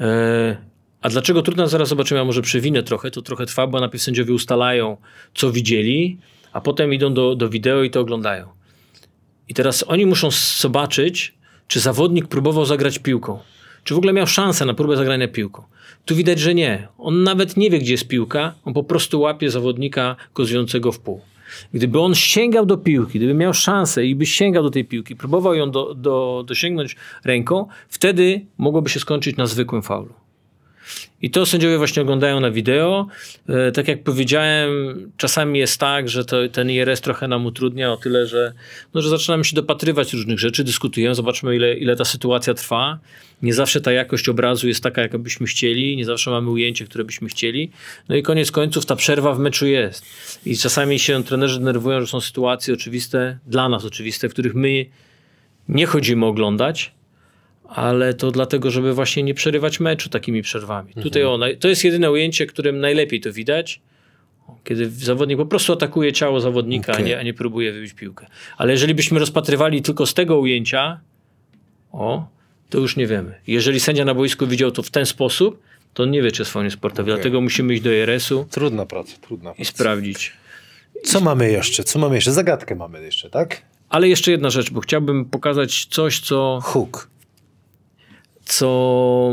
[0.00, 0.56] E,
[1.02, 1.66] a dlaczego trudna?
[1.66, 4.96] Zaraz zobaczymy, a może przewinę trochę, to trochę trwa, bo najpierw sędziowie ustalają,
[5.34, 6.18] co widzieli,
[6.52, 8.48] a potem idą do, do wideo i to oglądają.
[9.48, 10.28] I teraz oni muszą
[10.60, 11.34] zobaczyć,
[11.68, 13.38] czy zawodnik próbował zagrać piłką.
[13.84, 15.62] Czy w ogóle miał szansę na próbę zagrania piłką.
[16.04, 16.88] Tu widać, że nie.
[16.98, 21.20] On nawet nie wie, gdzie jest piłka, on po prostu łapie zawodnika kozującego w pół.
[21.74, 25.54] Gdyby on sięgał do piłki, gdyby miał szansę i by sięgał do tej piłki, próbował
[25.54, 30.14] ją do, do, dosięgnąć ręką, wtedy mogłoby się skończyć na zwykłym faulu.
[31.22, 33.06] I to sędziowie właśnie oglądają na wideo.
[33.48, 34.70] E, tak jak powiedziałem,
[35.16, 38.52] czasami jest tak, że to, ten IRS trochę nam utrudnia o tyle, że,
[38.94, 42.98] no, że zaczynamy się dopatrywać różnych rzeczy, dyskutujemy, zobaczymy ile, ile ta sytuacja trwa.
[43.42, 47.04] Nie zawsze ta jakość obrazu jest taka, jak byśmy chcieli, nie zawsze mamy ujęcie, które
[47.04, 47.70] byśmy chcieli.
[48.08, 50.04] No i koniec końców ta przerwa w meczu jest.
[50.46, 54.86] I czasami się trenerzy denerwują, że są sytuacje oczywiste, dla nas oczywiste, w których my
[55.68, 56.92] nie chodzimy oglądać,
[57.74, 60.94] ale to dlatego, żeby właśnie nie przerywać meczu takimi przerwami.
[61.02, 63.80] Tutaj o, naj- to jest jedyne ujęcie, którym najlepiej to widać,
[64.64, 67.06] kiedy zawodnik po prostu atakuje ciało zawodnika, a, Okej.
[67.06, 68.26] nie, a nie próbuje wybić piłkę.
[68.58, 71.00] Ale jeżeli byśmy rozpatrywali tylko z tego ujęcia,
[71.92, 72.28] o,
[72.70, 73.34] to już nie wiemy.
[73.46, 75.62] Jeżeli sędzia na boisku widział to w ten sposób,
[75.94, 77.12] to on nie wie, czy jest faunie sportowy.
[77.12, 79.70] Dlatego musimy iść do IRS-u Trudna praca, trudna i praca.
[79.70, 80.32] sprawdzić.
[81.04, 81.84] Co mamy jeszcze?
[81.84, 82.32] Co mamy jeszcze?
[82.32, 83.62] Zagadkę mamy jeszcze, tak?
[83.88, 86.58] Ale jeszcze jedna rzecz, bo chciałbym pokazać coś, co...
[86.62, 87.09] Hook.
[88.50, 89.32] Co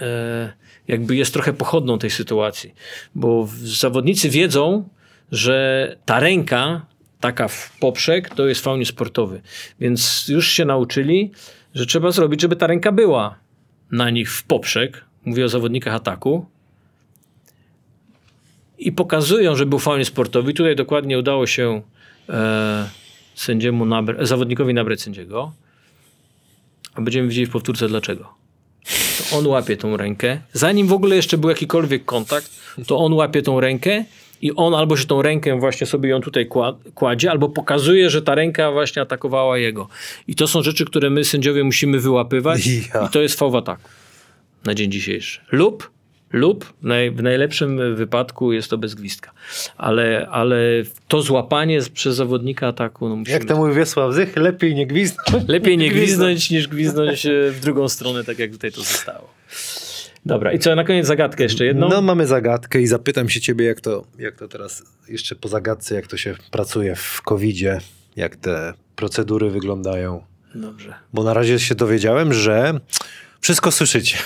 [0.00, 0.52] e,
[0.88, 2.74] jakby jest trochę pochodną tej sytuacji.
[3.14, 4.88] Bo zawodnicy wiedzą,
[5.32, 6.86] że ta ręka,
[7.20, 9.42] taka w poprzek, to jest faul niesportowy.
[9.80, 11.30] Więc już się nauczyli,
[11.74, 13.38] że trzeba zrobić, żeby ta ręka była
[13.90, 15.04] na nich w poprzek.
[15.24, 16.46] Mówię o zawodnikach ataku.
[18.78, 20.50] I pokazują, że był faul niesportowy.
[20.50, 21.82] I tutaj dokładnie udało się
[22.28, 22.88] e,
[23.34, 23.86] sędziemu
[24.20, 25.52] zawodnikowi nabrać sędziego.
[26.94, 28.34] A będziemy widzieli w powtórce dlaczego.
[29.30, 30.40] To on łapie tą rękę.
[30.52, 32.50] Zanim w ogóle jeszcze był jakikolwiek kontakt,
[32.86, 34.04] to on łapie tą rękę
[34.42, 38.22] i on albo się tą rękę właśnie sobie ją tutaj kła- kładzie, albo pokazuje, że
[38.22, 39.88] ta ręka właśnie atakowała jego.
[40.28, 43.06] I to są rzeczy, które my sędziowie musimy wyłapywać Ja.
[43.06, 43.88] i to jest fał w ataku
[44.64, 45.40] na dzień dzisiejszy.
[45.52, 45.90] Lub,
[46.34, 49.30] lub naj, w najlepszym wypadku jest to bez gwizdka.
[49.76, 50.56] Ale, ale
[51.08, 53.38] to złapanie przez zawodnika ataku, no musimy...
[53.38, 55.48] Jak to mówi Wiesław Zych, lepiej nie gwizdnąć.
[55.48, 59.34] Lepiej nie gwizdnąć niż gwizdnąć e, w drugą stronę, tak jak tutaj to zostało.
[60.26, 61.88] Dobra, i co, na koniec zagadkę jeszcze jedną?
[61.88, 65.94] No mamy zagadkę i zapytam się ciebie, jak to, jak to teraz, jeszcze po zagadce,
[65.94, 67.80] jak to się pracuje w COVID-zie,
[68.16, 70.24] jak te procedury wyglądają.
[70.54, 70.94] Dobrze.
[71.12, 72.80] Bo na razie się dowiedziałem, że
[73.40, 74.16] wszystko słyszycie.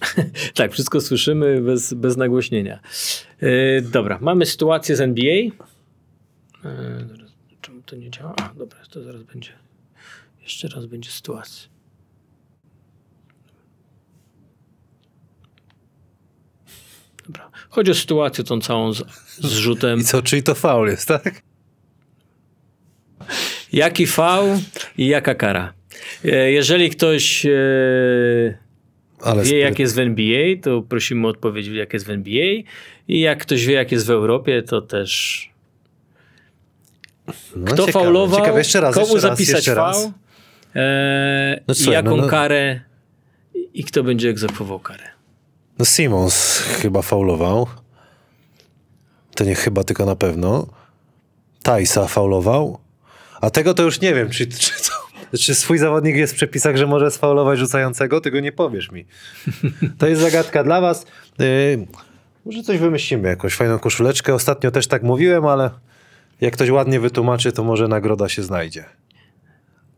[0.54, 2.80] Tak, wszystko słyszymy bez, bez nagłośnienia.
[3.40, 5.34] Yy, dobra, mamy sytuację z NBA.
[5.34, 5.52] Yy,
[7.08, 7.30] zaraz,
[7.60, 8.34] czemu to nie działa?
[8.36, 9.50] A, dobra, to zaraz będzie.
[10.42, 11.68] Jeszcze raz będzie sytuacja.
[17.26, 17.50] Dobra.
[17.68, 19.02] Chodzi o sytuację tą całą z,
[19.38, 20.00] z rzutem.
[20.00, 21.42] I co, czyli to faul jest, tak?
[23.72, 24.56] Jaki faul
[24.98, 25.72] i jaka kara?
[26.24, 27.50] E, Jeżeli ktoś e,
[29.22, 32.62] Ale wie, jak jest w NBA, to prosimy o odpowiedź, jak jest w NBA.
[33.08, 35.50] I jak ktoś wie, jak jest w Europie, to też.
[37.56, 39.96] no, Kto ciekawe, faulował, Ciekawe, jeszcze raz, komu jeszcze zapisać jeszcze raz.
[40.02, 40.12] faul,
[40.76, 42.28] e, No słuchaj, jaką no, no.
[42.28, 42.80] karę
[43.74, 45.04] i kto będzie egzekwował karę.
[45.78, 47.66] No Simons chyba faulował.
[49.34, 50.66] To nie chyba, tylko na pewno.
[51.62, 52.78] Tajsa faulował.
[53.40, 54.92] A tego to już nie wiem, czy, czy, to,
[55.32, 59.06] czy swój zawodnik jest w przepisach, że może sfaulować rzucającego, tego nie powiesz mi.
[59.98, 61.06] To jest zagadka dla was.
[61.38, 61.86] Yy,
[62.44, 64.34] może coś wymyślimy, jakąś fajną koszuleczkę.
[64.34, 65.70] Ostatnio też tak mówiłem, ale
[66.40, 68.84] jak ktoś ładnie wytłumaczy, to może nagroda się znajdzie.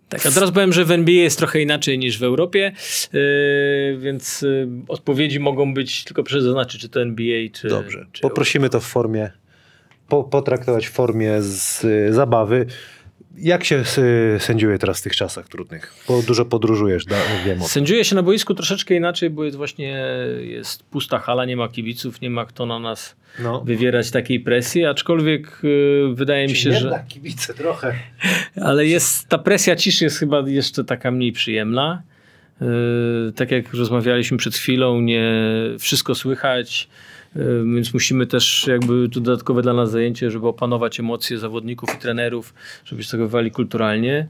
[0.09, 2.73] Tak, a teraz powiem, że w NBA jest trochę inaczej niż w Europie,
[3.13, 7.69] yy, więc yy, odpowiedzi mogą być, tylko proszę zaznaczyć, czy to NBA, czy.
[7.69, 8.07] Dobrze.
[8.13, 9.31] czy Poprosimy to w formie,
[10.09, 12.67] po, potraktować w formie z y, zabawy.
[13.41, 13.83] Jak się
[14.39, 15.95] sędziuje teraz w tych czasach trudnych?
[16.09, 17.17] Bo dużo podróżujesz, da,
[17.47, 17.61] wiem.
[17.63, 20.05] Sędziuje się na boisku troszeczkę inaczej, bo jest właśnie
[20.41, 23.61] jest pusta hala, nie ma kibiców, nie ma kto na nas No.
[23.61, 27.95] wywierać takiej presji, aczkolwiek y, wydaje mi się, że kibice trochę.
[28.69, 32.03] ale jest ta presja ciszy jest chyba jeszcze taka mniej przyjemna.
[33.29, 35.33] Y, tak jak rozmawialiśmy przed chwilą, nie
[35.79, 36.89] wszystko słychać,
[37.75, 42.55] więc musimy też jakby tu dodatkowe dla nas zajęcie, żeby opanować emocje zawodników i trenerów,
[42.85, 44.29] żeby się zachowywali kulturalnie,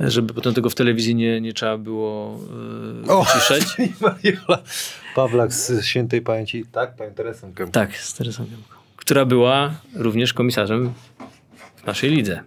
[0.00, 2.40] żeby potem tego w telewizji nie, nie trzeba było
[3.06, 3.26] y, O!
[4.00, 4.62] Mariola.
[5.14, 6.64] Pawlak z świętej pamięci.
[6.72, 7.72] Tak, panią Teresą Kępką.
[7.72, 10.92] Tak, z Teresą Gębką, która była również komisarzem
[11.76, 12.42] w naszej lidze.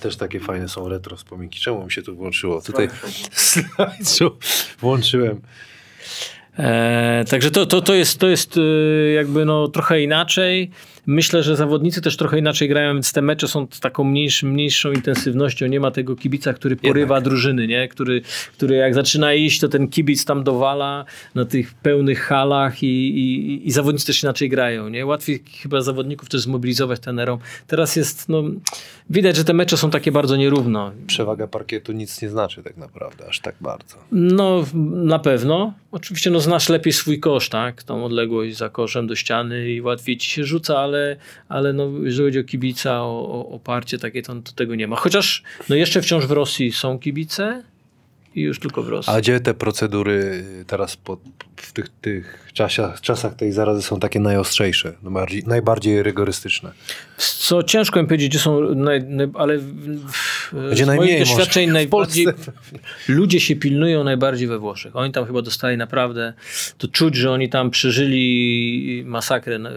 [0.00, 1.60] Też takie fajne są retro wspominki.
[1.60, 2.62] Czemu mi się tu włączyło?
[2.62, 2.88] Tutaj
[3.32, 4.32] slideshow
[4.80, 5.40] włączyłem.
[6.60, 10.70] E, także to, to, to jest, to jest y, jakby no, trochę inaczej.
[11.06, 14.92] Myślę, że zawodnicy też trochę inaczej grają, więc te mecze są z taką mniejszą, mniejszą
[14.92, 15.66] intensywnością.
[15.66, 17.88] Nie ma tego kibica, który porywa drużyny, nie?
[17.88, 18.22] Który,
[18.52, 23.68] który jak zaczyna iść, to ten kibic tam dowala na tych pełnych halach i, i,
[23.68, 24.88] i zawodnicy też inaczej grają.
[24.88, 25.06] Nie?
[25.06, 27.38] Łatwiej chyba zawodników też zmobilizować trenerom.
[27.66, 28.42] Teraz jest, no,
[29.10, 30.92] widać, że te mecze są takie bardzo nierówno.
[31.06, 33.96] Przewaga parkietu nic nie znaczy tak naprawdę, aż tak bardzo.
[34.12, 35.72] No, na pewno.
[35.92, 37.82] Oczywiście no, znasz lepiej swój kosz, tak?
[37.82, 40.89] Tą odległość za koszem do ściany i łatwiej ci się rzuca, ale,
[41.48, 44.96] ale no, jeżeli chodzi o kibica, o, o oparcie takie, to, to tego nie ma.
[44.96, 47.62] Chociaż no, jeszcze wciąż w Rosji są kibice
[48.34, 49.12] i już tylko w Rosji.
[49.12, 51.18] A gdzie te procedury teraz po,
[51.56, 56.72] w tych, tych czasach, czasach tej zarazy są takie najostrzejsze, najbardziej, najbardziej rygorystyczne?
[57.16, 61.32] Co ciężko mi powiedzieć, gdzie są, naj, naj, ale w, Gdzie z najmniej moich może?
[61.32, 62.26] doświadczeń W najbardziej,
[63.08, 64.96] ludzie się pilnują najbardziej we Włoszech.
[64.96, 66.32] Oni tam chyba dostali naprawdę,
[66.78, 69.70] to czuć, że oni tam przeżyli masakrę na,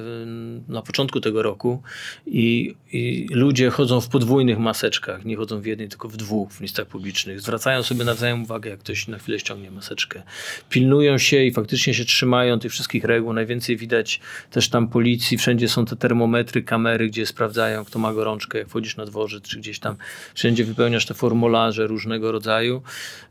[0.68, 1.82] na początku tego roku
[2.26, 6.62] i, i ludzie chodzą w podwójnych maseczkach, nie chodzą w jednej, tylko w dwóch w
[6.62, 7.42] miejscach publicznych.
[7.42, 10.24] Zwracają sobie nawzajem uwagę, jak ktoś na chwilę ściągnie maseczkę.
[10.70, 13.34] Pilnują się i faktycznie się trzymają tych wszystkich reguł.
[13.34, 14.20] Najwięcej widać
[14.52, 18.98] też tam policji, wszędzie są te termometry, kamery, gdzie sprawdzają, kto ma gorączkę, jak wchodzisz
[18.98, 19.96] na dworzec, czy gdzieś tam
[20.34, 22.82] wszędzie wypełniasz te formularze różnego rodzaju.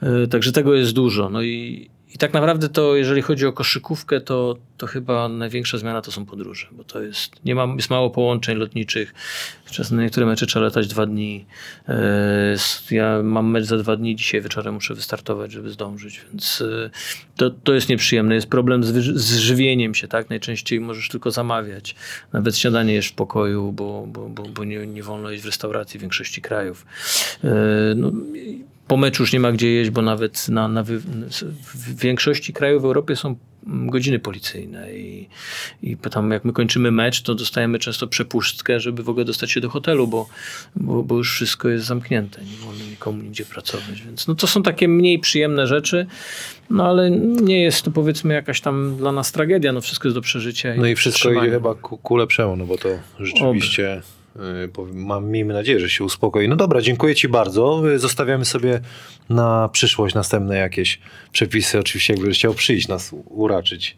[0.02, 1.30] Yy, Także tego jest dużo.
[1.30, 6.02] No i, i tak naprawdę to, jeżeli chodzi o koszykówkę, to, to chyba największa zmiana
[6.02, 9.14] to są podróże, bo to jest, nie ma, jest mało połączeń lotniczych.
[9.70, 11.46] Czasem na niektóre mecze trzeba latać dwa dni.
[12.54, 16.90] S- Ja mam mecz za dwa dni, dzisiaj wieczorem muszę wystartować, żeby zdążyć, więc yy,
[17.36, 18.34] to, to jest nieprzyjemne.
[18.34, 20.30] Jest problem z, z żywieniem się, tak?
[20.30, 21.94] Najczęściej możesz tylko zamawiać.
[22.32, 25.98] Nawet śniadanie jesz w pokoju, bo, bo, bo, bo nie, nie wolno jeść w restauracji
[25.98, 26.86] w większości krajów.
[27.42, 27.50] Yy,
[27.96, 28.12] No,
[28.92, 30.98] po meczu już nie ma gdzie jeść, bo nawet na, na wy,
[31.74, 33.36] w większości krajów w Europie są
[33.66, 35.28] mm, godziny policyjne i,
[35.82, 39.60] i tam jak my kończymy mecz, to dostajemy często przepustkę, żeby w ogóle dostać się
[39.60, 40.28] do hotelu, bo,
[40.76, 44.62] bo, bo już wszystko jest zamknięte, nie wolno nikomu nigdzie pracować, więc no to są
[44.62, 46.06] takie mniej przyjemne rzeczy,
[46.70, 50.22] no ale nie jest to powiedzmy jakaś tam dla nas tragedia, no wszystko jest do
[50.22, 50.74] przeżycia.
[50.76, 51.46] No i wszystko trzymania.
[51.46, 52.88] idzie chyba ku, ku lepszemu, no bo to
[53.20, 54.21] rzeczywiście powiem-
[54.92, 56.48] Mam, miejmy nadzieję, że się uspokoi.
[56.48, 57.82] No dobra, dziękuję Ci bardzo.
[57.84, 58.80] Yy, Zostawiamy sobie
[59.30, 61.00] na przyszłość następne jakieś
[61.32, 61.78] przepisy.
[61.78, 63.96] Oczywiście, jakbyś chciał przyjść nas uraczyć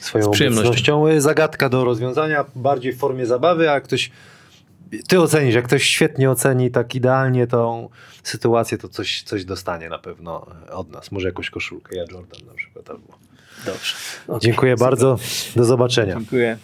[0.00, 1.06] swoją obecnością.
[1.06, 4.10] Yy, Zagadka do rozwiązania, bardziej w formie zabawy, a jak ktoś
[5.08, 7.88] ty ocenisz, jak ktoś świetnie oceni tak idealnie tą
[8.22, 11.12] sytuację, to coś, coś dostanie na pewno od nas.
[11.12, 13.18] Może jakąś koszulkę, ja Jordan na przykład albo.
[13.66, 13.94] Dobrze.
[14.40, 15.18] Dziękuję bardzo,
[15.56, 16.14] do zobaczenia.
[16.14, 16.58] Dziękuję.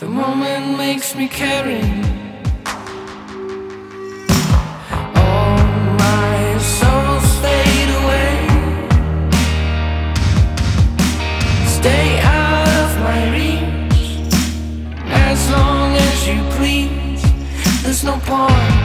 [0.00, 2.02] The moment makes me caring.
[5.14, 5.58] All
[6.00, 6.56] my
[7.98, 8.32] away.
[11.66, 14.32] Stay out of my reach
[15.04, 17.22] as long as you please.
[17.82, 18.80] There's no point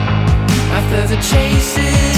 [0.76, 2.15] after the chase